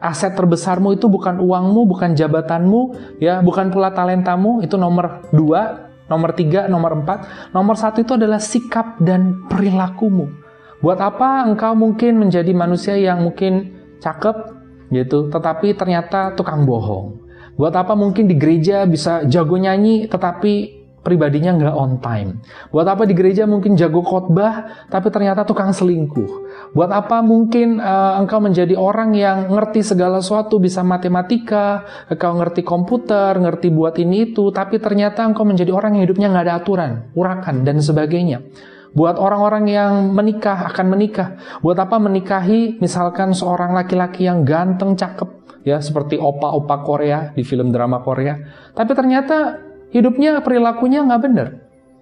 aset 0.00 0.32
terbesarmu 0.32 0.96
itu 0.96 1.06
bukan 1.06 1.38
uangmu, 1.38 1.84
bukan 1.84 2.16
jabatanmu, 2.16 2.80
ya, 3.20 3.44
bukan 3.44 3.68
pula 3.68 3.92
talentamu, 3.92 4.64
itu 4.64 4.80
nomor 4.80 5.28
dua, 5.30 5.92
nomor 6.08 6.32
tiga, 6.32 6.66
nomor 6.66 7.04
empat. 7.04 7.52
Nomor 7.52 7.76
satu 7.76 8.00
itu 8.00 8.16
adalah 8.16 8.40
sikap 8.40 8.96
dan 8.98 9.46
perilakumu. 9.46 10.32
Buat 10.80 10.98
apa 11.04 11.44
engkau 11.44 11.76
mungkin 11.76 12.16
menjadi 12.16 12.50
manusia 12.56 12.96
yang 12.96 13.20
mungkin 13.20 13.76
cakep, 14.00 14.56
gitu, 14.90 15.28
tetapi 15.30 15.76
ternyata 15.76 16.32
tukang 16.34 16.64
bohong. 16.64 17.20
Buat 17.60 17.76
apa 17.76 17.92
mungkin 17.92 18.24
di 18.24 18.40
gereja 18.40 18.88
bisa 18.88 19.28
jago 19.28 19.60
nyanyi, 19.60 20.08
tetapi 20.08 20.79
pribadinya 21.00 21.56
nggak 21.56 21.74
on 21.76 21.92
time. 22.00 22.44
Buat 22.68 22.86
apa 22.96 23.02
di 23.08 23.16
gereja 23.16 23.48
mungkin 23.48 23.76
jago 23.76 24.04
khotbah, 24.04 24.86
tapi 24.92 25.08
ternyata 25.08 25.48
tukang 25.48 25.72
selingkuh. 25.72 26.48
Buat 26.76 26.92
apa 26.92 27.24
mungkin 27.24 27.80
uh, 27.80 28.20
engkau 28.20 28.38
menjadi 28.38 28.76
orang 28.76 29.16
yang 29.16 29.50
ngerti 29.50 29.82
segala 29.82 30.20
sesuatu, 30.20 30.60
bisa 30.60 30.84
matematika, 30.84 31.88
engkau 32.06 32.36
ngerti 32.36 32.62
komputer, 32.62 33.32
ngerti 33.40 33.72
buat 33.72 33.96
ini 33.96 34.32
itu, 34.32 34.52
tapi 34.52 34.78
ternyata 34.78 35.24
engkau 35.24 35.42
menjadi 35.42 35.72
orang 35.72 35.98
yang 35.98 36.04
hidupnya 36.06 36.28
nggak 36.30 36.44
ada 36.46 36.54
aturan, 36.60 36.90
urakan, 37.16 37.64
dan 37.64 37.80
sebagainya. 37.80 38.44
Buat 38.90 39.22
orang-orang 39.22 39.70
yang 39.70 39.92
menikah, 40.10 40.66
akan 40.74 40.86
menikah. 40.90 41.38
Buat 41.62 41.78
apa 41.78 42.02
menikahi 42.02 42.82
misalkan 42.82 43.30
seorang 43.30 43.70
laki-laki 43.70 44.26
yang 44.26 44.42
ganteng, 44.42 44.98
cakep, 44.98 45.62
ya 45.62 45.78
seperti 45.78 46.18
opa-opa 46.18 46.82
Korea 46.82 47.30
di 47.30 47.46
film 47.46 47.70
drama 47.70 48.02
Korea. 48.02 48.34
Tapi 48.74 48.90
ternyata 48.90 49.69
hidupnya 49.90 50.42
perilakunya 50.42 51.06
nggak 51.06 51.22
benar. 51.22 51.48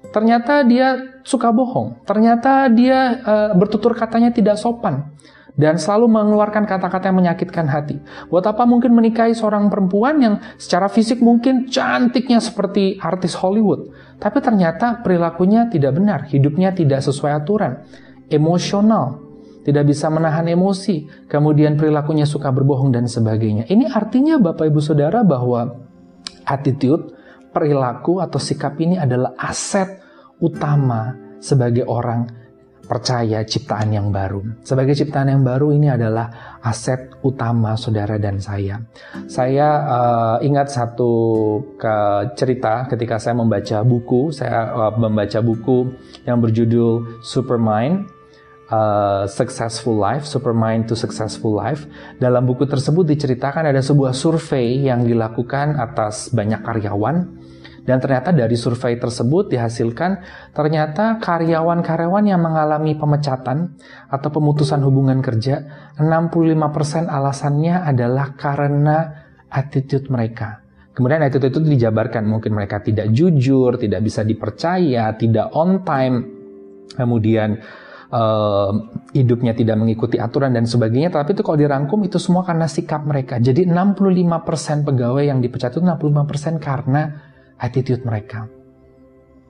Ternyata 0.08 0.64
dia 0.64 1.20
suka 1.20 1.52
bohong. 1.52 2.00
Ternyata 2.08 2.72
dia 2.72 3.20
uh, 3.20 3.50
bertutur 3.52 3.92
katanya 3.92 4.32
tidak 4.32 4.56
sopan 4.56 5.12
dan 5.58 5.74
selalu 5.74 6.06
mengeluarkan 6.06 6.64
kata-kata 6.70 7.10
yang 7.10 7.18
menyakitkan 7.18 7.66
hati. 7.66 7.98
Buat 8.30 8.46
apa 8.46 8.62
mungkin 8.62 8.94
menikahi 8.94 9.34
seorang 9.34 9.66
perempuan 9.66 10.22
yang 10.22 10.34
secara 10.54 10.86
fisik 10.86 11.18
mungkin 11.18 11.66
cantiknya 11.66 12.38
seperti 12.38 13.02
artis 13.02 13.34
Hollywood, 13.34 13.90
tapi 14.22 14.38
ternyata 14.38 15.02
perilakunya 15.02 15.66
tidak 15.66 15.98
benar, 15.98 16.30
hidupnya 16.30 16.70
tidak 16.70 17.02
sesuai 17.02 17.42
aturan, 17.42 17.82
emosional, 18.30 19.18
tidak 19.66 19.90
bisa 19.90 20.06
menahan 20.06 20.46
emosi, 20.46 21.26
kemudian 21.26 21.74
perilakunya 21.74 22.24
suka 22.24 22.54
berbohong 22.54 22.94
dan 22.94 23.10
sebagainya. 23.10 23.66
Ini 23.66 23.90
artinya 23.90 24.38
Bapak 24.38 24.70
Ibu 24.70 24.78
Saudara 24.78 25.26
bahwa 25.26 25.74
attitude 26.46 27.17
perilaku 27.58 28.22
atau 28.22 28.38
sikap 28.38 28.78
ini 28.78 28.94
adalah 28.94 29.34
aset 29.34 29.98
utama 30.38 31.10
sebagai 31.42 31.82
orang 31.90 32.38
percaya 32.88 33.44
ciptaan 33.44 33.92
yang 33.92 34.08
baru. 34.08 34.64
Sebagai 34.64 34.96
ciptaan 34.96 35.28
yang 35.28 35.44
baru 35.44 35.76
ini 35.76 35.92
adalah 35.92 36.56
aset 36.64 37.20
utama 37.20 37.76
saudara 37.76 38.16
dan 38.16 38.40
saya. 38.40 38.80
Saya 39.28 39.68
uh, 39.84 40.36
ingat 40.40 40.72
satu 40.72 41.12
ke 41.76 41.96
cerita 42.32 42.88
ketika 42.88 43.20
saya 43.20 43.36
membaca 43.36 43.84
buku, 43.84 44.32
saya 44.32 44.72
uh, 44.72 44.92
membaca 44.96 45.42
buku 45.44 45.92
yang 46.24 46.40
berjudul 46.40 47.20
Supermind. 47.20 48.14
Uh, 48.68 49.24
Successful 49.24 49.96
Life, 49.96 50.28
Supermind 50.28 50.84
to 50.84 50.92
Successful 50.92 51.56
Life. 51.56 51.88
Dalam 52.20 52.44
buku 52.44 52.68
tersebut 52.68 53.00
diceritakan 53.08 53.64
ada 53.64 53.80
sebuah 53.80 54.12
survei 54.12 54.84
yang 54.84 55.08
dilakukan 55.08 55.80
atas 55.80 56.28
banyak 56.36 56.60
karyawan 56.60 57.37
dan 57.88 58.04
ternyata 58.04 58.36
dari 58.36 58.52
survei 58.52 59.00
tersebut 59.00 59.48
dihasilkan 59.48 60.20
ternyata 60.52 61.16
karyawan-karyawan 61.24 62.24
yang 62.28 62.44
mengalami 62.44 62.92
pemecatan 63.00 63.80
atau 64.12 64.28
pemutusan 64.28 64.84
hubungan 64.84 65.24
kerja 65.24 65.64
65% 65.96 67.08
alasannya 67.08 67.80
adalah 67.80 68.36
karena 68.36 69.24
attitude 69.48 70.12
mereka. 70.12 70.60
Kemudian 70.92 71.24
attitude 71.24 71.48
itu 71.48 71.64
dijabarkan 71.64 72.28
mungkin 72.28 72.52
mereka 72.52 72.84
tidak 72.84 73.08
jujur, 73.08 73.80
tidak 73.80 74.04
bisa 74.04 74.20
dipercaya, 74.20 75.14
tidak 75.16 75.48
on 75.56 75.80
time, 75.86 76.26
kemudian 76.92 77.56
uh, 78.12 78.70
hidupnya 79.14 79.54
tidak 79.54 79.78
mengikuti 79.78 80.20
aturan 80.20 80.52
dan 80.52 80.66
sebagainya. 80.66 81.08
Tapi 81.14 81.32
itu 81.32 81.46
kalau 81.46 81.56
dirangkum 81.56 82.02
itu 82.04 82.20
semua 82.20 82.44
karena 82.44 82.66
sikap 82.66 83.06
mereka. 83.06 83.38
Jadi 83.38 83.64
65% 83.64 84.84
pegawai 84.84 85.24
yang 85.24 85.38
dipecat 85.40 85.78
itu 85.78 85.80
65% 85.86 86.58
karena 86.58 87.27
attitude 87.58 88.06
mereka. 88.06 88.46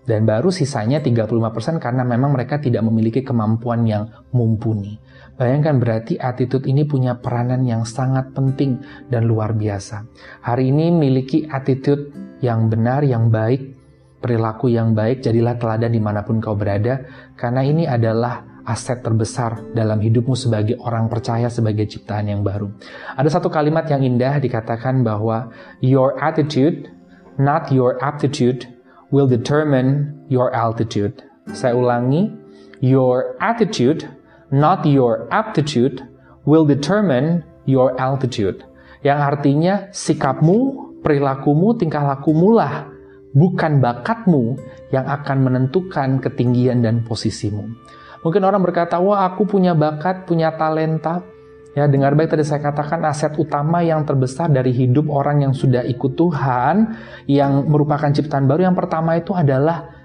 Dan 0.08 0.24
baru 0.24 0.48
sisanya 0.48 1.04
35% 1.04 1.76
karena 1.76 2.00
memang 2.00 2.32
mereka 2.32 2.56
tidak 2.56 2.80
memiliki 2.80 3.20
kemampuan 3.20 3.84
yang 3.84 4.08
mumpuni. 4.32 4.96
Bayangkan 5.36 5.76
berarti 5.76 6.16
attitude 6.16 6.64
ini 6.64 6.88
punya 6.88 7.20
peranan 7.20 7.60
yang 7.68 7.84
sangat 7.84 8.32
penting 8.32 8.80
dan 9.12 9.28
luar 9.28 9.52
biasa. 9.52 10.08
Hari 10.48 10.72
ini 10.72 10.88
miliki 10.88 11.44
attitude 11.44 12.10
yang 12.40 12.72
benar, 12.72 13.04
yang 13.04 13.28
baik, 13.28 13.76
perilaku 14.18 14.72
yang 14.72 14.96
baik, 14.96 15.20
jadilah 15.20 15.60
teladan 15.60 15.92
di 15.92 16.00
mana 16.00 16.24
pun 16.24 16.40
kau 16.40 16.56
berada, 16.56 17.04
karena 17.36 17.62
ini 17.62 17.84
adalah 17.84 18.64
aset 18.68 19.00
terbesar 19.00 19.72
dalam 19.72 19.96
hidupmu 19.96 20.36
sebagai 20.36 20.76
orang 20.80 21.08
percaya 21.08 21.48
sebagai 21.48 21.88
ciptaan 21.88 22.28
yang 22.28 22.44
baru. 22.44 22.68
Ada 23.16 23.40
satu 23.40 23.48
kalimat 23.48 23.88
yang 23.88 24.04
indah 24.04 24.36
dikatakan 24.40 25.00
bahwa 25.00 25.48
your 25.80 26.16
attitude 26.20 26.97
not 27.38 27.70
your 27.70 27.96
aptitude, 28.02 28.66
will 29.08 29.30
determine 29.30 30.12
your 30.28 30.52
altitude. 30.52 31.24
Saya 31.54 31.72
ulangi, 31.72 32.28
your 32.84 33.38
attitude, 33.40 34.04
not 34.52 34.84
your 34.84 35.24
aptitude, 35.32 36.04
will 36.44 36.68
determine 36.68 37.46
your 37.64 37.96
altitude. 37.96 38.60
Yang 39.00 39.18
artinya 39.22 39.74
sikapmu, 39.94 40.58
perilakumu, 41.00 41.78
tingkah 41.78 42.02
lakumu 42.04 42.58
lah, 42.58 42.90
bukan 43.32 43.78
bakatmu 43.78 44.58
yang 44.90 45.06
akan 45.06 45.38
menentukan 45.46 46.18
ketinggian 46.18 46.82
dan 46.82 47.06
posisimu. 47.06 47.64
Mungkin 48.26 48.42
orang 48.42 48.60
berkata, 48.66 48.98
wah 48.98 49.30
aku 49.30 49.46
punya 49.46 49.78
bakat, 49.78 50.26
punya 50.26 50.50
talenta, 50.58 51.22
Ya, 51.76 51.84
dengar 51.84 52.16
baik 52.16 52.32
tadi 52.32 52.42
saya 52.42 52.64
katakan 52.64 53.04
aset 53.04 53.36
utama 53.36 53.84
yang 53.84 54.02
terbesar 54.02 54.48
dari 54.48 54.72
hidup 54.72 55.06
orang 55.12 55.44
yang 55.46 55.54
sudah 55.54 55.84
ikut 55.84 56.16
Tuhan, 56.16 56.96
yang 57.28 57.68
merupakan 57.68 58.08
ciptaan 58.08 58.48
baru 58.48 58.72
yang 58.72 58.76
pertama 58.76 59.14
itu 59.20 59.36
adalah 59.36 59.98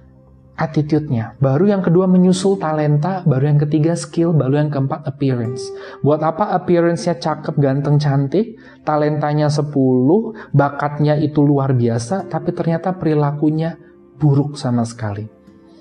attitude-nya. 0.53 1.33
Baru 1.41 1.65
yang 1.65 1.81
kedua 1.81 2.05
menyusul 2.05 2.61
talenta, 2.61 3.25
baru 3.25 3.55
yang 3.55 3.59
ketiga 3.65 3.97
skill, 3.97 4.37
baru 4.37 4.61
yang 4.61 4.69
keempat 4.69 5.01
appearance. 5.09 5.65
Buat 6.05 6.21
apa 6.21 6.53
appearance-nya 6.53 7.17
cakep, 7.17 7.57
ganteng, 7.57 7.97
cantik, 7.97 8.61
talentanya 8.85 9.49
10, 9.49 9.73
bakatnya 10.53 11.17
itu 11.17 11.41
luar 11.41 11.73
biasa, 11.73 12.29
tapi 12.29 12.53
ternyata 12.53 12.93
perilakunya 12.93 13.81
buruk 14.21 14.53
sama 14.53 14.85
sekali. 14.85 15.25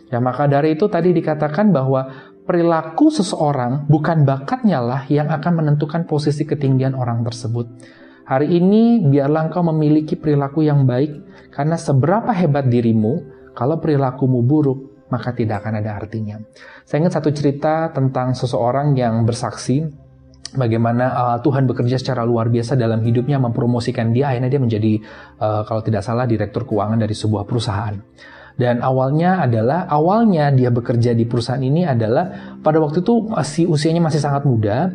Ya, 0.09 0.21
maka 0.21 0.45
dari 0.45 0.77
itu 0.77 0.89
tadi 0.93 1.13
dikatakan 1.17 1.73
bahwa 1.73 2.32
perilaku 2.43 3.09
seseorang, 3.09 3.87
bukan 3.87 4.27
bakatnya 4.27 4.83
lah 4.83 5.03
yang 5.07 5.31
akan 5.31 5.63
menentukan 5.63 6.05
posisi 6.05 6.43
ketinggian 6.43 6.95
orang 6.99 7.23
tersebut. 7.23 7.71
Hari 8.27 8.55
ini 8.55 9.03
biarlah 9.03 9.51
engkau 9.51 9.67
memiliki 9.67 10.15
perilaku 10.15 10.63
yang 10.67 10.87
baik, 10.87 11.11
karena 11.55 11.75
seberapa 11.75 12.31
hebat 12.31 12.71
dirimu, 12.71 13.19
kalau 13.53 13.79
perilakumu 13.83 14.43
buruk, 14.43 15.07
maka 15.13 15.37
tidak 15.37 15.61
akan 15.63 15.85
ada 15.85 15.99
artinya. 15.99 16.41
Saya 16.89 17.05
ingat 17.05 17.21
satu 17.21 17.29
cerita 17.35 17.93
tentang 17.93 18.33
seseorang 18.33 18.97
yang 18.97 19.29
bersaksi 19.29 19.85
bagaimana 20.57 21.05
uh, 21.13 21.39
Tuhan 21.45 21.69
bekerja 21.69 22.01
secara 22.01 22.25
luar 22.25 22.49
biasa 22.49 22.77
dalam 22.77 23.01
hidupnya 23.05 23.41
mempromosikan 23.41 24.13
dia 24.13 24.33
akhirnya 24.33 24.49
dia 24.53 24.61
menjadi 24.61 24.93
uh, 25.41 25.63
kalau 25.69 25.85
tidak 25.85 26.05
salah 26.05 26.25
direktur 26.25 26.65
keuangan 26.65 27.01
dari 27.01 27.13
sebuah 27.13 27.45
perusahaan. 27.45 27.97
Dan 28.57 28.85
awalnya 28.85 29.43
adalah 29.43 29.89
awalnya 29.89 30.53
dia 30.53 30.69
bekerja 30.69 31.17
di 31.17 31.25
perusahaan 31.25 31.63
ini 31.63 31.89
adalah 31.89 32.57
pada 32.61 32.79
waktu 32.79 33.01
itu 33.01 33.33
masih 33.33 33.65
usianya 33.69 34.03
masih 34.05 34.21
sangat 34.21 34.45
muda. 34.45 34.93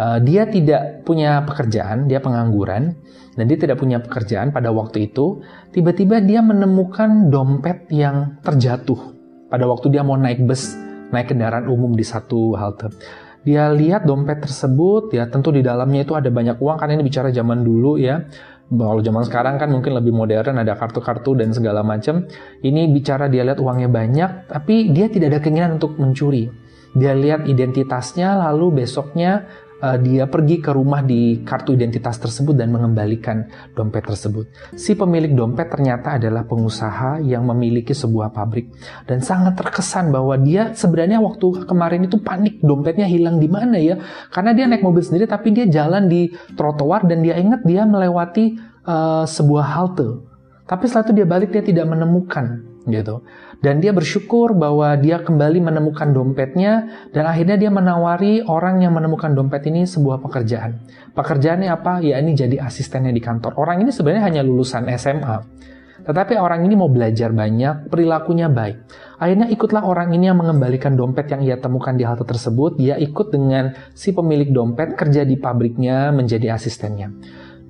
Uh, 0.00 0.16
dia 0.22 0.48
tidak 0.48 1.04
punya 1.04 1.44
pekerjaan, 1.44 2.08
dia 2.08 2.22
pengangguran 2.22 2.96
dan 3.36 3.44
dia 3.44 3.58
tidak 3.58 3.76
punya 3.82 4.00
pekerjaan 4.00 4.54
pada 4.54 4.72
waktu 4.72 5.10
itu. 5.10 5.42
Tiba-tiba 5.74 6.22
dia 6.22 6.40
menemukan 6.40 7.28
dompet 7.28 7.90
yang 7.92 8.40
terjatuh 8.40 9.18
pada 9.50 9.66
waktu 9.66 9.90
dia 9.92 10.06
mau 10.06 10.16
naik 10.16 10.46
bus, 10.46 10.78
naik 11.10 11.34
kendaraan 11.34 11.66
umum 11.66 11.92
di 11.92 12.06
satu 12.06 12.54
halte. 12.54 12.94
Dia 13.40 13.72
lihat 13.72 14.04
dompet 14.04 14.44
tersebut, 14.44 15.16
ya 15.16 15.24
tentu 15.26 15.48
di 15.48 15.64
dalamnya 15.64 16.04
itu 16.04 16.12
ada 16.12 16.28
banyak 16.28 16.60
uang 16.60 16.76
karena 16.76 17.00
ini 17.00 17.04
bicara 17.08 17.32
zaman 17.32 17.64
dulu 17.64 17.96
ya 17.96 18.24
kalau 18.70 19.02
zaman 19.02 19.26
sekarang 19.26 19.58
kan 19.58 19.66
mungkin 19.66 19.98
lebih 19.98 20.14
modern 20.14 20.62
ada 20.62 20.78
kartu-kartu 20.78 21.34
dan 21.34 21.50
segala 21.50 21.82
macam. 21.82 22.30
Ini 22.62 22.86
bicara 22.94 23.26
dia 23.26 23.42
lihat 23.42 23.58
uangnya 23.58 23.90
banyak 23.90 24.46
tapi 24.46 24.94
dia 24.94 25.10
tidak 25.10 25.34
ada 25.34 25.40
keinginan 25.42 25.82
untuk 25.82 25.98
mencuri. 25.98 26.46
Dia 26.94 27.14
lihat 27.14 27.50
identitasnya 27.50 28.38
lalu 28.38 28.82
besoknya 28.82 29.46
uh, 29.80 29.98
dia 29.98 30.28
pergi 30.28 30.60
ke 30.60 30.70
rumah 30.70 31.02
di 31.02 31.42
kartu 31.42 31.74
identitas 31.74 32.20
tersebut 32.20 32.54
dan 32.54 32.70
mengembalikan 32.70 33.48
dompet 33.74 34.06
tersebut. 34.06 34.46
Si 34.76 34.94
pemilik 34.94 35.32
dompet 35.32 35.72
ternyata 35.72 36.20
adalah 36.20 36.44
pengusaha 36.46 37.20
yang 37.24 37.48
memiliki 37.48 37.96
sebuah 37.96 38.30
pabrik 38.30 38.70
dan 39.08 39.24
sangat 39.24 39.56
terkesan 39.58 40.12
bahwa 40.14 40.36
dia 40.38 40.72
sebenarnya 40.76 41.18
waktu 41.18 41.66
kemarin 41.66 42.06
itu 42.06 42.20
panik 42.20 42.60
dompetnya 42.62 43.08
hilang 43.08 43.40
di 43.40 43.48
mana 43.48 43.76
ya? 43.80 43.98
Karena 44.30 44.54
dia 44.54 44.68
naik 44.68 44.84
mobil 44.84 45.02
sendiri 45.02 45.26
tapi 45.26 45.50
dia 45.50 45.66
jalan 45.66 46.06
di 46.06 46.30
trotoar 46.54 47.08
dan 47.08 47.24
dia 47.24 47.36
ingat 47.40 47.64
dia 47.66 47.82
melewati 47.88 48.56
uh, 48.86 49.24
sebuah 49.26 49.66
halte. 49.76 50.28
Tapi 50.70 50.86
setelah 50.86 51.04
itu 51.10 51.14
dia 51.18 51.26
balik 51.26 51.50
dia 51.50 51.66
tidak 51.66 51.90
menemukan 51.90 52.69
gitu. 52.88 53.20
Dan 53.60 53.84
dia 53.84 53.92
bersyukur 53.92 54.56
bahwa 54.56 54.96
dia 54.96 55.20
kembali 55.20 55.60
menemukan 55.60 56.16
dompetnya 56.16 56.88
dan 57.12 57.28
akhirnya 57.28 57.60
dia 57.60 57.68
menawari 57.68 58.40
orang 58.48 58.80
yang 58.80 58.96
menemukan 58.96 59.36
dompet 59.36 59.68
ini 59.68 59.84
sebuah 59.84 60.24
pekerjaan. 60.24 60.80
Pekerjaannya 61.12 61.68
apa? 61.68 62.00
Ya 62.00 62.16
ini 62.24 62.32
jadi 62.32 62.56
asistennya 62.64 63.12
di 63.12 63.20
kantor. 63.20 63.60
Orang 63.60 63.84
ini 63.84 63.92
sebenarnya 63.92 64.24
hanya 64.24 64.42
lulusan 64.46 64.88
SMA. 64.96 65.68
Tetapi 66.00 66.40
orang 66.40 66.64
ini 66.64 66.74
mau 66.80 66.88
belajar 66.88 67.28
banyak, 67.28 67.92
perilakunya 67.92 68.48
baik. 68.48 68.88
Akhirnya 69.20 69.52
ikutlah 69.52 69.84
orang 69.84 70.16
ini 70.16 70.32
yang 70.32 70.40
mengembalikan 70.40 70.96
dompet 70.96 71.28
yang 71.28 71.44
ia 71.44 71.60
temukan 71.60 71.92
di 71.92 72.08
halte 72.08 72.24
tersebut. 72.24 72.80
Dia 72.80 72.96
ikut 72.96 73.28
dengan 73.28 73.76
si 73.92 74.16
pemilik 74.16 74.48
dompet 74.48 74.96
kerja 74.96 75.28
di 75.28 75.36
pabriknya 75.36 76.08
menjadi 76.08 76.56
asistennya. 76.56 77.12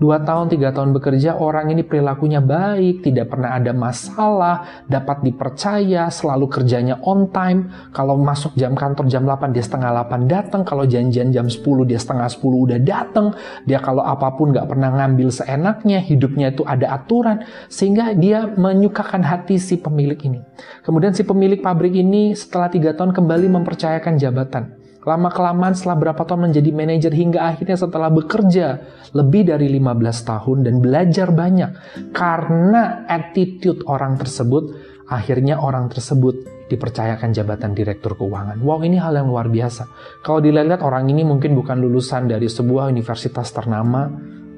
Dua 0.00 0.16
tahun, 0.16 0.48
tiga 0.48 0.72
tahun 0.72 0.96
bekerja, 0.96 1.36
orang 1.36 1.76
ini 1.76 1.84
perilakunya 1.84 2.40
baik, 2.40 3.04
tidak 3.04 3.36
pernah 3.36 3.52
ada 3.52 3.76
masalah, 3.76 4.88
dapat 4.88 5.20
dipercaya, 5.20 6.08
selalu 6.08 6.48
kerjanya 6.48 6.96
on 7.04 7.28
time. 7.28 7.68
Kalau 7.92 8.16
masuk 8.16 8.56
jam 8.56 8.72
kantor 8.72 9.12
jam 9.12 9.28
8, 9.28 9.52
dia 9.52 9.60
setengah 9.60 9.92
8 9.92 10.24
datang. 10.24 10.64
Kalau 10.64 10.88
janjian 10.88 11.28
jam 11.28 11.52
10, 11.52 11.84
dia 11.84 12.00
setengah 12.00 12.32
10 12.32 12.40
udah 12.64 12.80
datang. 12.80 13.36
Dia 13.68 13.76
kalau 13.84 14.00
apa 14.00 14.32
pun 14.40 14.56
nggak 14.56 14.72
pernah 14.72 14.88
ngambil 14.88 15.28
seenaknya, 15.28 16.00
hidupnya 16.00 16.56
itu 16.56 16.64
ada 16.64 16.96
aturan. 16.96 17.44
Sehingga 17.68 18.16
dia 18.16 18.48
menyukakan 18.48 19.20
hati 19.20 19.60
si 19.60 19.76
pemilik 19.76 20.16
ini. 20.24 20.40
Kemudian 20.80 21.12
si 21.12 21.28
pemilik 21.28 21.60
pabrik 21.60 21.92
ini 21.92 22.32
setelah 22.32 22.72
tiga 22.72 22.96
tahun 22.96 23.12
kembali 23.12 23.52
mempercayakan 23.52 24.16
jabatan. 24.16 24.79
Lama-kelamaan 25.10 25.74
setelah 25.74 25.98
berapa 25.98 26.22
tahun 26.22 26.54
menjadi 26.54 26.70
manajer 26.70 27.10
hingga 27.10 27.50
akhirnya 27.50 27.74
setelah 27.74 28.14
bekerja 28.14 28.78
lebih 29.10 29.50
dari 29.50 29.66
15 29.66 29.90
tahun 30.22 30.58
dan 30.62 30.74
belajar 30.78 31.34
banyak. 31.34 31.70
Karena 32.14 33.02
attitude 33.10 33.82
orang 33.90 34.14
tersebut, 34.22 34.70
akhirnya 35.10 35.58
orang 35.58 35.90
tersebut 35.90 36.62
dipercayakan 36.70 37.34
jabatan 37.34 37.74
direktur 37.74 38.14
keuangan. 38.14 38.62
Wow, 38.62 38.86
ini 38.86 39.02
hal 39.02 39.18
yang 39.18 39.26
luar 39.26 39.50
biasa. 39.50 39.90
Kalau 40.22 40.38
dilihat 40.38 40.78
orang 40.86 41.10
ini 41.10 41.26
mungkin 41.26 41.58
bukan 41.58 41.82
lulusan 41.82 42.30
dari 42.30 42.46
sebuah 42.46 42.86
universitas 42.86 43.50
ternama 43.50 44.06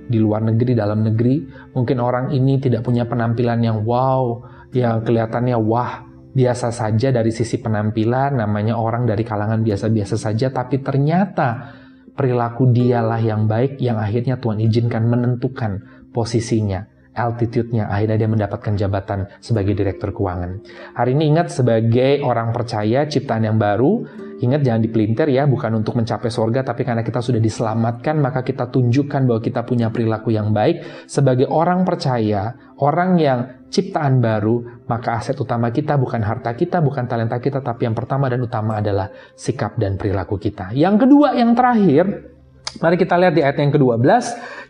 di 0.05 0.21
luar 0.21 0.45
negeri, 0.45 0.77
dalam 0.77 1.01
negeri. 1.01 1.49
Mungkin 1.73 1.97
orang 1.97 2.37
ini 2.37 2.61
tidak 2.61 2.85
punya 2.85 3.09
penampilan 3.09 3.65
yang 3.65 3.89
wow, 3.89 4.45
yang 4.77 5.01
kelihatannya 5.01 5.57
wah, 5.57 6.12
biasa 6.33 6.73
saja 6.73 7.13
dari 7.13 7.29
sisi 7.29 7.61
penampilan, 7.61 8.41
namanya 8.41 8.81
orang 8.81 9.05
dari 9.05 9.21
kalangan 9.23 9.61
biasa-biasa 9.61 10.17
saja, 10.17 10.49
tapi 10.49 10.81
ternyata 10.81 11.77
perilaku 12.13 12.73
dialah 12.73 13.21
yang 13.21 13.45
baik 13.49 13.81
yang 13.81 14.01
akhirnya 14.01 14.41
Tuhan 14.41 14.61
izinkan 14.65 15.05
menentukan 15.09 15.85
posisinya, 16.13 16.85
altitude-nya, 17.13 17.89
akhirnya 17.93 18.17
dia 18.17 18.31
mendapatkan 18.33 18.73
jabatan 18.77 19.29
sebagai 19.41 19.77
direktur 19.77 20.17
keuangan. 20.17 20.65
Hari 20.97 21.13
ini 21.13 21.37
ingat 21.37 21.53
sebagai 21.53 22.25
orang 22.25 22.53
percaya, 22.53 23.05
ciptaan 23.05 23.49
yang 23.49 23.61
baru, 23.61 24.05
Ingat 24.43 24.67
jangan 24.67 24.83
dipelintir 24.83 25.31
ya, 25.31 25.47
bukan 25.47 25.79
untuk 25.79 25.95
mencapai 25.95 26.27
surga, 26.27 26.67
tapi 26.67 26.83
karena 26.83 27.07
kita 27.07 27.23
sudah 27.23 27.39
diselamatkan, 27.39 28.19
maka 28.19 28.43
kita 28.43 28.67
tunjukkan 28.75 29.23
bahwa 29.23 29.39
kita 29.39 29.63
punya 29.63 29.95
perilaku 29.95 30.35
yang 30.35 30.51
baik. 30.51 31.07
Sebagai 31.07 31.47
orang 31.47 31.87
percaya, 31.87 32.75
orang 32.83 33.23
yang 33.23 33.39
ciptaan 33.71 34.19
baru, 34.19 34.83
maka 34.91 35.23
aset 35.23 35.39
utama 35.39 35.71
kita 35.71 35.95
bukan 35.95 36.27
harta 36.27 36.59
kita, 36.59 36.83
bukan 36.83 37.07
talenta 37.07 37.39
kita, 37.39 37.63
tapi 37.63 37.87
yang 37.87 37.95
pertama 37.95 38.27
dan 38.27 38.43
utama 38.43 38.83
adalah 38.83 39.07
sikap 39.39 39.79
dan 39.79 39.95
perilaku 39.95 40.43
kita. 40.43 40.75
Yang 40.75 41.07
kedua, 41.07 41.39
yang 41.39 41.55
terakhir, 41.55 42.33
Mari 42.81 42.97
kita 42.97 43.21
lihat 43.21 43.37
di 43.37 43.45
ayat 43.45 43.61
yang 43.61 43.69
ke-12. 43.69 44.01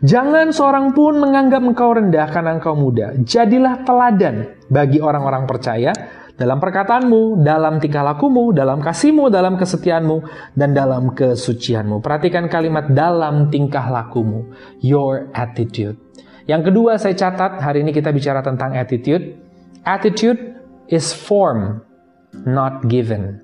Jangan 0.03 0.51
seorang 0.51 0.91
pun 0.91 1.23
menganggap 1.23 1.63
engkau 1.63 1.95
rendah 1.95 2.27
karena 2.27 2.59
engkau 2.59 2.75
muda. 2.75 3.15
Jadilah 3.15 3.87
teladan 3.87 4.59
bagi 4.67 4.99
orang-orang 4.99 5.47
percaya 5.47 5.95
dalam 6.33 6.57
perkataanmu, 6.57 7.45
dalam 7.45 7.77
tingkah 7.77 8.01
lakumu, 8.01 8.49
dalam 8.49 8.81
kasihmu, 8.81 9.29
dalam 9.29 9.53
kesetiaanmu, 9.53 10.17
dan 10.57 10.73
dalam 10.73 11.13
kesucianmu. 11.13 12.01
Perhatikan 12.01 12.49
kalimat 12.49 12.89
dalam 12.89 13.53
tingkah 13.53 13.85
lakumu, 13.93 14.49
your 14.81 15.29
attitude. 15.37 15.93
Yang 16.49 16.73
kedua 16.73 16.97
saya 16.97 17.13
catat, 17.13 17.61
hari 17.61 17.85
ini 17.85 17.93
kita 17.93 18.09
bicara 18.09 18.41
tentang 18.41 18.73
attitude. 18.73 19.37
Attitude 19.85 20.57
is 20.89 21.13
form, 21.13 21.85
not 22.49 22.89
given. 22.89 23.39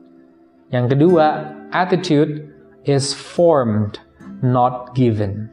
Yang 0.74 0.98
kedua, 0.98 1.26
attitude 1.70 2.50
is 2.90 3.14
formed, 3.14 4.02
not 4.42 4.98
given. 4.98 5.50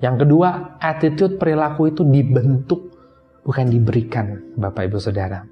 Yang 0.00 0.24
kedua, 0.24 0.78
attitude 0.78 1.36
perilaku 1.36 1.90
itu 1.90 2.06
dibentuk, 2.06 2.96
bukan 3.42 3.66
diberikan, 3.66 4.54
Bapak 4.54 4.88
Ibu 4.88 4.98
Saudara. 5.02 5.42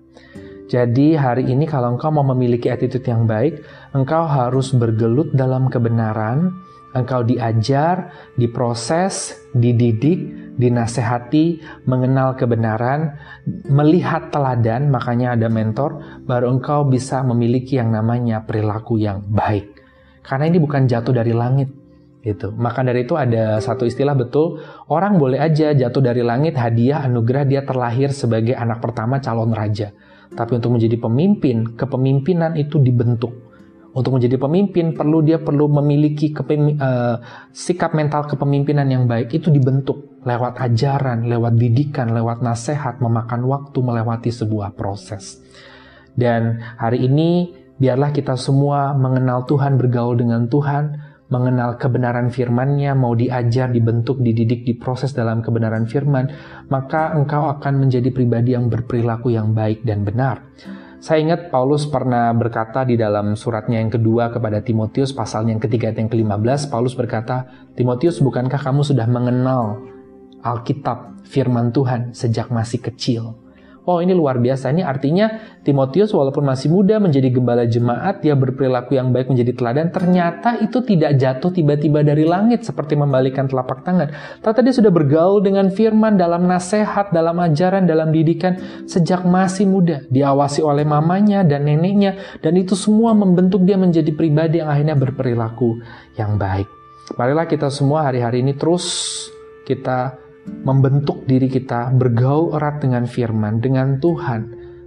Jadi 0.66 1.14
hari 1.14 1.46
ini 1.46 1.62
kalau 1.62 1.94
engkau 1.94 2.10
mau 2.10 2.26
memiliki 2.26 2.66
attitude 2.66 3.06
yang 3.06 3.22
baik, 3.22 3.62
engkau 3.94 4.26
harus 4.26 4.74
bergelut 4.74 5.30
dalam 5.30 5.70
kebenaran, 5.70 6.58
engkau 6.90 7.22
diajar, 7.22 8.10
diproses, 8.34 9.38
dididik, 9.54 10.26
dinasehati, 10.58 11.62
mengenal 11.86 12.34
kebenaran, 12.34 13.14
melihat 13.70 14.34
teladan, 14.34 14.90
makanya 14.90 15.38
ada 15.38 15.46
mentor, 15.46 16.02
baru 16.26 16.50
engkau 16.50 16.82
bisa 16.90 17.22
memiliki 17.22 17.78
yang 17.78 17.94
namanya 17.94 18.42
perilaku 18.42 18.98
yang 18.98 19.22
baik. 19.22 19.70
Karena 20.26 20.50
ini 20.50 20.58
bukan 20.58 20.90
jatuh 20.90 21.14
dari 21.14 21.30
langit, 21.30 21.70
itu. 22.26 22.50
Maka 22.50 22.82
dari 22.82 23.06
itu 23.06 23.14
ada 23.14 23.62
satu 23.62 23.86
istilah 23.86 24.18
betul, 24.18 24.58
orang 24.90 25.14
boleh 25.14 25.38
aja 25.38 25.70
jatuh 25.70 26.02
dari 26.02 26.26
langit 26.26 26.58
hadiah 26.58 27.06
anugerah 27.06 27.46
dia 27.46 27.62
terlahir 27.62 28.10
sebagai 28.10 28.58
anak 28.58 28.82
pertama 28.82 29.22
calon 29.22 29.54
raja. 29.54 29.94
Tapi 30.32 30.58
untuk 30.58 30.74
menjadi 30.74 30.96
pemimpin, 30.98 31.76
kepemimpinan 31.76 32.58
itu 32.58 32.82
dibentuk. 32.82 33.46
Untuk 33.96 34.12
menjadi 34.20 34.36
pemimpin 34.36 34.92
perlu 34.92 35.24
dia 35.24 35.40
perlu 35.40 35.72
memiliki 35.72 36.28
kepemi, 36.28 36.76
uh, 36.76 37.16
sikap 37.48 37.96
mental 37.96 38.28
kepemimpinan 38.28 38.84
yang 38.92 39.08
baik 39.08 39.32
itu 39.32 39.48
dibentuk 39.48 40.20
lewat 40.26 40.60
ajaran, 40.60 41.24
lewat 41.24 41.56
didikan, 41.56 42.12
lewat 42.12 42.44
nasihat, 42.44 43.00
memakan 43.00 43.48
waktu 43.48 43.78
melewati 43.80 44.28
sebuah 44.28 44.76
proses. 44.76 45.40
Dan 46.12 46.60
hari 46.76 47.08
ini 47.08 47.56
biarlah 47.80 48.12
kita 48.12 48.36
semua 48.36 48.92
mengenal 48.92 49.48
Tuhan, 49.48 49.80
bergaul 49.80 50.20
dengan 50.20 50.44
Tuhan, 50.50 51.05
mengenal 51.26 51.74
kebenaran 51.74 52.30
firman-Nya, 52.30 52.94
mau 52.94 53.14
diajar, 53.18 53.74
dibentuk, 53.74 54.22
dididik, 54.22 54.62
diproses 54.62 55.10
dalam 55.10 55.42
kebenaran 55.42 55.90
firman, 55.90 56.30
maka 56.70 57.14
engkau 57.14 57.50
akan 57.50 57.82
menjadi 57.82 58.14
pribadi 58.14 58.54
yang 58.54 58.70
berperilaku 58.70 59.34
yang 59.34 59.50
baik 59.50 59.82
dan 59.82 60.06
benar. 60.06 60.46
Saya 60.96 61.22
ingat 61.22 61.52
Paulus 61.52 61.86
pernah 61.86 62.32
berkata 62.32 62.82
di 62.82 62.98
dalam 62.98 63.36
suratnya 63.38 63.78
yang 63.78 63.92
kedua 63.92 64.32
kepada 64.32 64.64
Timotius, 64.64 65.12
pasalnya 65.12 65.54
yang 65.54 65.62
ketiga 65.62 65.92
yang 65.92 66.10
ke-15, 66.10 66.72
Paulus 66.72 66.98
berkata, 66.98 67.46
Timotius, 67.78 68.18
bukankah 68.18 68.58
kamu 68.58 68.82
sudah 68.82 69.06
mengenal 69.06 69.82
Alkitab, 70.42 71.26
firman 71.26 71.70
Tuhan, 71.74 72.14
sejak 72.14 72.50
masih 72.50 72.80
kecil? 72.80 73.45
Oh 73.86 74.02
ini 74.02 74.10
luar 74.10 74.42
biasa. 74.42 74.74
Ini 74.74 74.82
artinya 74.82 75.30
Timotius 75.62 76.10
walaupun 76.10 76.42
masih 76.42 76.74
muda 76.74 76.98
menjadi 76.98 77.30
gembala 77.30 77.70
jemaat, 77.70 78.18
dia 78.18 78.34
berperilaku 78.34 78.98
yang 78.98 79.14
baik 79.14 79.30
menjadi 79.30 79.54
teladan. 79.54 79.94
Ternyata 79.94 80.58
itu 80.58 80.82
tidak 80.82 81.14
jatuh 81.14 81.54
tiba-tiba 81.54 82.02
dari 82.02 82.26
langit 82.26 82.66
seperti 82.66 82.98
membalikan 82.98 83.46
telapak 83.46 83.86
tangan. 83.86 84.10
Ternyata 84.42 84.60
dia 84.66 84.74
sudah 84.74 84.90
bergaul 84.90 85.38
dengan 85.38 85.70
firman 85.70 86.18
dalam 86.18 86.50
nasihat, 86.50 87.14
dalam 87.14 87.38
ajaran, 87.38 87.86
dalam 87.86 88.10
didikan 88.10 88.58
sejak 88.90 89.22
masih 89.22 89.70
muda. 89.70 90.02
Diawasi 90.10 90.66
oleh 90.66 90.82
mamanya 90.82 91.46
dan 91.46 91.70
neneknya. 91.70 92.42
Dan 92.42 92.58
itu 92.58 92.74
semua 92.74 93.14
membentuk 93.14 93.62
dia 93.62 93.78
menjadi 93.78 94.10
pribadi 94.10 94.58
yang 94.58 94.66
akhirnya 94.66 94.98
berperilaku 94.98 95.78
yang 96.18 96.34
baik. 96.34 96.66
Marilah 97.14 97.46
kita 97.46 97.70
semua 97.70 98.10
hari-hari 98.10 98.42
ini 98.42 98.58
terus 98.58 99.14
kita 99.62 100.25
membentuk 100.46 101.26
diri 101.26 101.46
kita 101.46 101.94
bergaul 101.94 102.54
erat 102.54 102.82
dengan 102.82 103.06
firman, 103.06 103.62
dengan 103.62 104.02
Tuhan, 104.02 104.40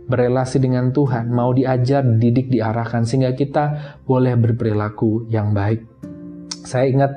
berelasi 0.09 0.57
dengan 0.59 0.89
Tuhan, 0.89 1.29
mau 1.29 1.53
diajar, 1.53 2.01
didik, 2.03 2.49
diarahkan 2.49 3.05
sehingga 3.05 3.37
kita 3.37 3.97
boleh 4.03 4.33
berperilaku 4.35 5.29
yang 5.29 5.53
baik. 5.53 5.85
Saya 6.65 6.89
ingat 6.89 7.11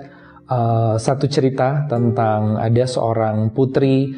uh, 0.47 0.95
satu 1.01 1.27
cerita 1.27 1.89
tentang 1.89 2.61
ada 2.61 2.85
seorang 2.85 3.51
putri 3.51 4.13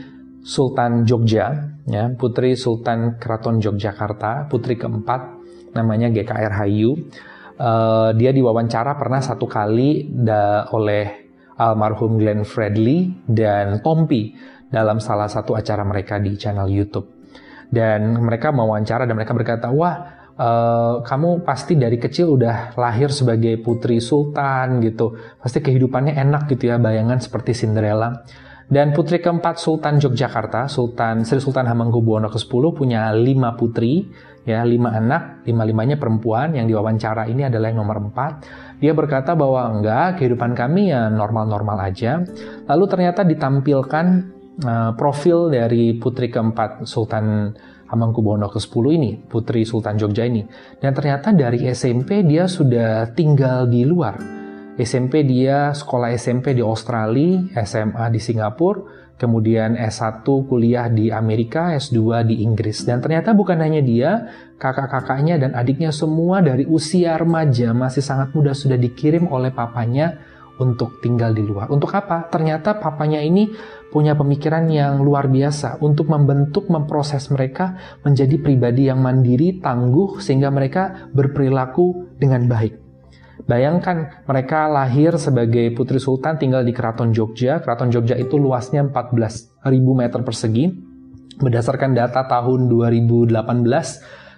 Sultan 0.45 1.09
Jogja, 1.09 1.73
ya, 1.89 2.13
putri 2.13 2.53
Sultan 2.53 3.17
Keraton 3.17 3.63
Yogyakarta, 3.65 4.51
putri 4.53 4.77
keempat, 4.77 5.41
namanya 5.73 6.13
GKR 6.13 6.53
Hayu. 6.53 7.09
Uh, 7.55 8.11
dia 8.19 8.35
diwawancara 8.35 8.99
pernah 8.99 9.23
satu 9.23 9.47
kali 9.47 10.11
da, 10.11 10.67
oleh 10.75 11.24
almarhum 11.59 12.19
Glenn 12.19 12.43
Fredly 12.43 13.25
dan 13.27 13.81
Tompi 13.81 14.35
dalam 14.69 14.99
salah 14.99 15.31
satu 15.31 15.55
acara 15.55 15.87
mereka 15.87 16.19
di 16.19 16.35
channel 16.35 16.67
YouTube. 16.67 17.07
Dan 17.71 18.19
mereka 18.23 18.51
mewawancara 18.55 19.07
dan 19.07 19.15
mereka 19.19 19.35
berkata, 19.35 19.71
wah 19.71 20.27
uh, 20.39 20.95
kamu 21.03 21.43
pasti 21.47 21.75
dari 21.79 21.99
kecil 21.99 22.39
udah 22.39 22.79
lahir 22.79 23.11
sebagai 23.11 23.59
putri 23.63 23.99
sultan 23.99 24.83
gitu. 24.83 25.15
Pasti 25.39 25.63
kehidupannya 25.63 26.15
enak 26.15 26.51
gitu 26.55 26.71
ya, 26.71 26.79
bayangan 26.79 27.19
seperti 27.23 27.55
Cinderella. 27.55 28.23
Dan 28.65 28.97
putri 28.97 29.21
keempat 29.21 29.61
Sultan 29.61 30.01
Yogyakarta, 30.01 30.73
Sultan 30.73 31.21
Sri 31.29 31.37
Sultan 31.37 31.69
Hamengkubuwono 31.69 32.33
ke-10 32.33 32.65
punya 32.73 33.13
lima 33.13 33.53
putri 33.61 34.09
ya 34.45 34.65
lima 34.65 34.93
anak, 34.93 35.45
lima-limanya 35.49 35.97
perempuan 35.97 36.53
yang 36.57 36.69
diwawancara 36.69 37.29
ini 37.29 37.49
adalah 37.49 37.73
yang 37.73 37.85
nomor 37.85 38.01
empat. 38.09 38.33
Dia 38.85 38.93
berkata 38.93 39.33
bahwa 39.33 39.65
enggak, 39.73 40.21
kehidupan 40.21 40.53
kami 40.53 40.93
ya 40.93 41.09
normal-normal 41.09 41.89
aja. 41.89 42.21
Lalu 42.69 42.85
ternyata 42.85 43.25
ditampilkan 43.25 44.07
uh, 44.61 44.93
profil 44.93 45.49
dari 45.49 45.97
putri 45.97 46.29
keempat 46.29 46.85
Sultan 46.85 47.57
Hamengkubuwono 47.89 48.53
ke-10 48.53 48.85
ini, 48.93 49.17
putri 49.25 49.65
Sultan 49.65 49.97
Jogja 49.97 50.29
ini. 50.29 50.45
Dan 50.85 50.93
ternyata 50.93 51.33
dari 51.33 51.65
SMP 51.73 52.29
dia 52.29 52.45
sudah 52.45 53.09
tinggal 53.17 53.73
di 53.73 53.89
luar. 53.89 54.21
SMP 54.77 55.25
dia 55.25 55.73
sekolah 55.73 56.13
SMP 56.13 56.53
di 56.53 56.61
Australia, 56.61 57.41
SMA 57.65 58.13
di 58.13 58.21
Singapura, 58.21 58.85
kemudian 59.17 59.81
S1 59.81 60.27
kuliah 60.45 60.93
di 60.93 61.09
Amerika, 61.09 61.73
S2 61.73 62.27
di 62.29 62.45
Inggris. 62.45 62.85
Dan 62.85 63.01
ternyata 63.01 63.33
bukan 63.33 63.65
hanya 63.65 63.81
dia, 63.81 64.29
kakak-kakaknya 64.59 65.41
dan 65.41 65.51
adiknya 65.53 65.91
semua 65.91 66.41
dari 66.41 66.65
usia 66.65 67.19
remaja 67.19 67.75
masih 67.75 68.01
sangat 68.01 68.33
muda 68.33 68.55
sudah 68.55 68.79
dikirim 68.79 69.27
oleh 69.29 69.51
papanya 69.51 70.19
untuk 70.59 71.03
tinggal 71.03 71.35
di 71.35 71.43
luar. 71.43 71.67
Untuk 71.71 71.91
apa? 71.95 72.31
Ternyata 72.31 72.79
papanya 72.79 73.19
ini 73.19 73.51
punya 73.91 74.15
pemikiran 74.15 74.71
yang 74.71 75.03
luar 75.03 75.27
biasa 75.27 75.83
untuk 75.83 76.11
membentuk, 76.11 76.71
memproses 76.71 77.27
mereka 77.31 77.75
menjadi 78.07 78.39
pribadi 78.39 78.87
yang 78.87 79.03
mandiri, 79.03 79.59
tangguh, 79.59 80.23
sehingga 80.23 80.51
mereka 80.55 81.11
berperilaku 81.11 82.19
dengan 82.19 82.47
baik. 82.47 82.75
Bayangkan 83.45 84.25
mereka 84.25 84.71
lahir 84.71 85.19
sebagai 85.19 85.75
putri 85.75 85.99
sultan 85.99 86.39
tinggal 86.39 86.63
di 86.63 86.71
Keraton 86.71 87.11
Jogja. 87.11 87.59
Keraton 87.61 87.91
Jogja 87.91 88.15
itu 88.15 88.39
luasnya 88.39 88.87
14.000 88.87 89.69
meter 89.75 90.23
persegi. 90.23 90.71
Berdasarkan 91.35 91.99
data 91.99 92.31
tahun 92.31 92.71
2018 92.71 93.35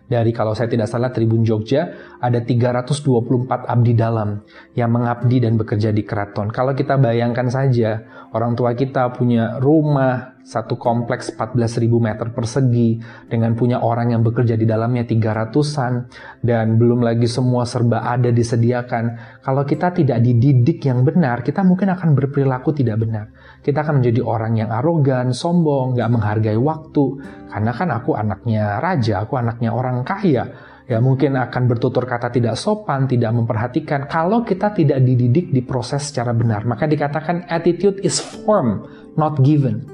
dari 0.07 0.31
kalau 0.31 0.55
saya 0.55 0.71
tidak 0.71 0.87
salah 0.87 1.11
Tribun 1.11 1.43
Jogja 1.43 2.15
ada 2.23 2.39
324 2.39 3.67
abdi 3.67 3.93
dalam 3.99 4.43
yang 4.79 4.91
mengabdi 4.95 5.43
dan 5.43 5.59
bekerja 5.59 5.91
di 5.91 6.07
keraton. 6.07 6.55
Kalau 6.55 6.73
kita 6.79 6.95
bayangkan 6.97 7.51
saja 7.51 8.16
orang 8.37 8.53
tua 8.53 8.77
kita 8.77 9.17
punya 9.17 9.57
rumah 9.57 10.37
satu 10.47 10.79
kompleks 10.79 11.35
14.000 11.35 11.91
meter 11.99 12.31
persegi 12.31 13.03
dengan 13.27 13.59
punya 13.59 13.83
orang 13.83 14.15
yang 14.15 14.23
bekerja 14.23 14.55
di 14.55 14.63
dalamnya 14.63 15.03
300-an 15.03 16.07
dan 16.39 16.79
belum 16.79 17.03
lagi 17.03 17.27
semua 17.27 17.67
serba 17.67 18.07
ada 18.07 18.31
disediakan. 18.31 19.05
Kalau 19.43 19.67
kita 19.67 19.91
tidak 19.91 20.23
dididik 20.23 20.87
yang 20.87 21.03
benar, 21.03 21.43
kita 21.43 21.67
mungkin 21.67 21.91
akan 21.91 22.15
berperilaku 22.15 22.71
tidak 22.79 23.03
benar. 23.03 23.27
Kita 23.59 23.83
akan 23.83 23.99
menjadi 23.99 24.23
orang 24.23 24.55
yang 24.55 24.71
arogan, 24.71 25.35
sombong, 25.35 25.99
nggak 25.99 26.11
menghargai 26.15 26.61
waktu. 26.61 27.05
Karena 27.51 27.73
kan 27.75 27.89
aku 27.91 28.15
anaknya 28.15 28.79
raja, 28.79 29.27
aku 29.27 29.35
anaknya 29.35 29.75
orang 29.75 30.07
kaya 30.07 30.76
ya 30.87 31.03
mungkin 31.03 31.35
akan 31.35 31.63
bertutur 31.67 32.07
kata 32.07 32.31
tidak 32.31 32.55
sopan, 32.55 33.11
tidak 33.11 33.35
memperhatikan 33.35 34.07
kalau 34.07 34.47
kita 34.47 34.71
tidak 34.73 35.03
dididik 35.03 35.51
diproses 35.51 36.11
secara 36.11 36.31
benar. 36.31 36.63
Maka 36.63 36.87
dikatakan 36.87 37.51
attitude 37.51 37.99
is 38.07 38.23
form, 38.23 38.87
not 39.19 39.43
given. 39.43 39.87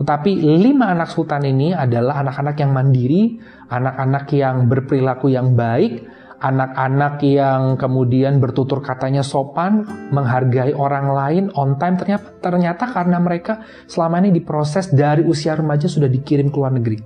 Tetapi 0.00 0.32
lima 0.42 0.90
anak 0.90 1.12
sultan 1.12 1.44
ini 1.44 1.76
adalah 1.76 2.24
anak-anak 2.24 2.56
yang 2.56 2.72
mandiri, 2.72 3.36
anak-anak 3.68 4.26
yang 4.32 4.64
berperilaku 4.64 5.28
yang 5.28 5.52
baik, 5.52 6.08
anak-anak 6.40 7.20
yang 7.20 7.76
kemudian 7.76 8.40
bertutur 8.40 8.80
katanya 8.80 9.20
sopan, 9.20 9.84
menghargai 10.08 10.72
orang 10.72 11.12
lain, 11.12 11.44
on 11.52 11.76
time, 11.76 12.00
ternyata, 12.00 12.32
ternyata 12.40 12.84
karena 12.88 13.20
mereka 13.20 13.60
selama 13.84 14.24
ini 14.24 14.32
diproses 14.32 14.88
dari 14.88 15.20
usia 15.20 15.52
remaja 15.52 15.84
sudah 15.84 16.08
dikirim 16.08 16.48
ke 16.48 16.56
luar 16.56 16.72
negeri. 16.72 16.98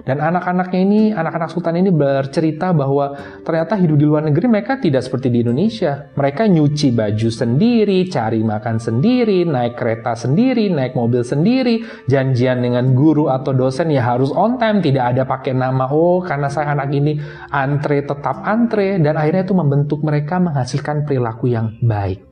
Dan 0.00 0.20
anak-anaknya 0.20 0.80
ini, 0.80 1.02
anak-anak 1.12 1.52
sultan 1.52 1.76
ini 1.76 1.92
bercerita 1.92 2.72
bahwa 2.72 3.12
ternyata 3.44 3.76
hidup 3.76 3.96
di 4.00 4.06
luar 4.08 4.24
negeri 4.24 4.46
mereka 4.48 4.80
tidak 4.80 5.04
seperti 5.04 5.28
di 5.28 5.44
Indonesia. 5.44 6.08
Mereka 6.16 6.48
nyuci 6.48 6.88
baju 6.96 7.28
sendiri, 7.28 8.08
cari 8.08 8.40
makan 8.40 8.76
sendiri, 8.80 9.44
naik 9.44 9.76
kereta 9.76 10.16
sendiri, 10.16 10.72
naik 10.72 10.96
mobil 10.96 11.20
sendiri, 11.20 11.84
janjian 12.08 12.64
dengan 12.64 12.96
guru 12.96 13.28
atau 13.28 13.52
dosen 13.52 13.92
ya 13.92 14.04
harus 14.04 14.32
on 14.32 14.56
time, 14.56 14.80
tidak 14.80 15.16
ada 15.16 15.22
pakai 15.28 15.52
nama, 15.52 15.88
oh 15.92 16.24
karena 16.24 16.48
saya 16.48 16.72
anak 16.72 16.88
ini 16.92 17.20
antre 17.52 18.02
tetap 18.04 18.40
antre, 18.44 18.96
dan 18.98 19.20
akhirnya 19.20 19.44
itu 19.44 19.54
membentuk 19.56 20.00
mereka 20.00 20.40
menghasilkan 20.40 21.04
perilaku 21.04 21.52
yang 21.52 21.76
baik. 21.84 22.24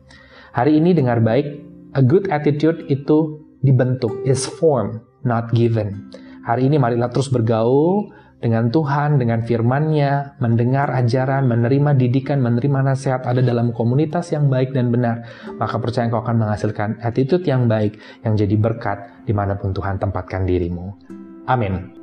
Hari 0.56 0.80
ini 0.80 0.96
dengar 0.96 1.20
baik, 1.20 1.46
a 1.94 2.02
good 2.02 2.26
attitude 2.32 2.88
itu 2.88 3.44
dibentuk, 3.60 4.24
is 4.24 4.48
formed, 4.48 5.02
not 5.22 5.52
given. 5.52 6.08
Hari 6.48 6.64
ini 6.64 6.80
marilah 6.80 7.12
terus 7.12 7.28
bergaul 7.28 8.08
dengan 8.40 8.72
Tuhan, 8.72 9.20
dengan 9.20 9.44
firman-Nya, 9.44 10.40
mendengar 10.40 10.88
ajaran, 10.96 11.44
menerima 11.44 11.92
didikan, 11.92 12.40
menerima 12.40 12.88
nasihat 12.88 13.28
ada 13.28 13.44
dalam 13.44 13.76
komunitas 13.76 14.32
yang 14.32 14.48
baik 14.48 14.72
dan 14.72 14.88
benar. 14.88 15.28
Maka 15.60 15.76
percaya 15.76 16.08
engkau 16.08 16.24
akan 16.24 16.48
menghasilkan 16.48 17.04
attitude 17.04 17.44
yang 17.44 17.68
baik 17.68 18.00
yang 18.24 18.32
jadi 18.32 18.56
berkat 18.56 19.28
di 19.28 19.36
mana 19.36 19.60
pun 19.60 19.76
Tuhan 19.76 20.00
tempatkan 20.00 20.48
dirimu. 20.48 20.86
Amin. 21.44 21.97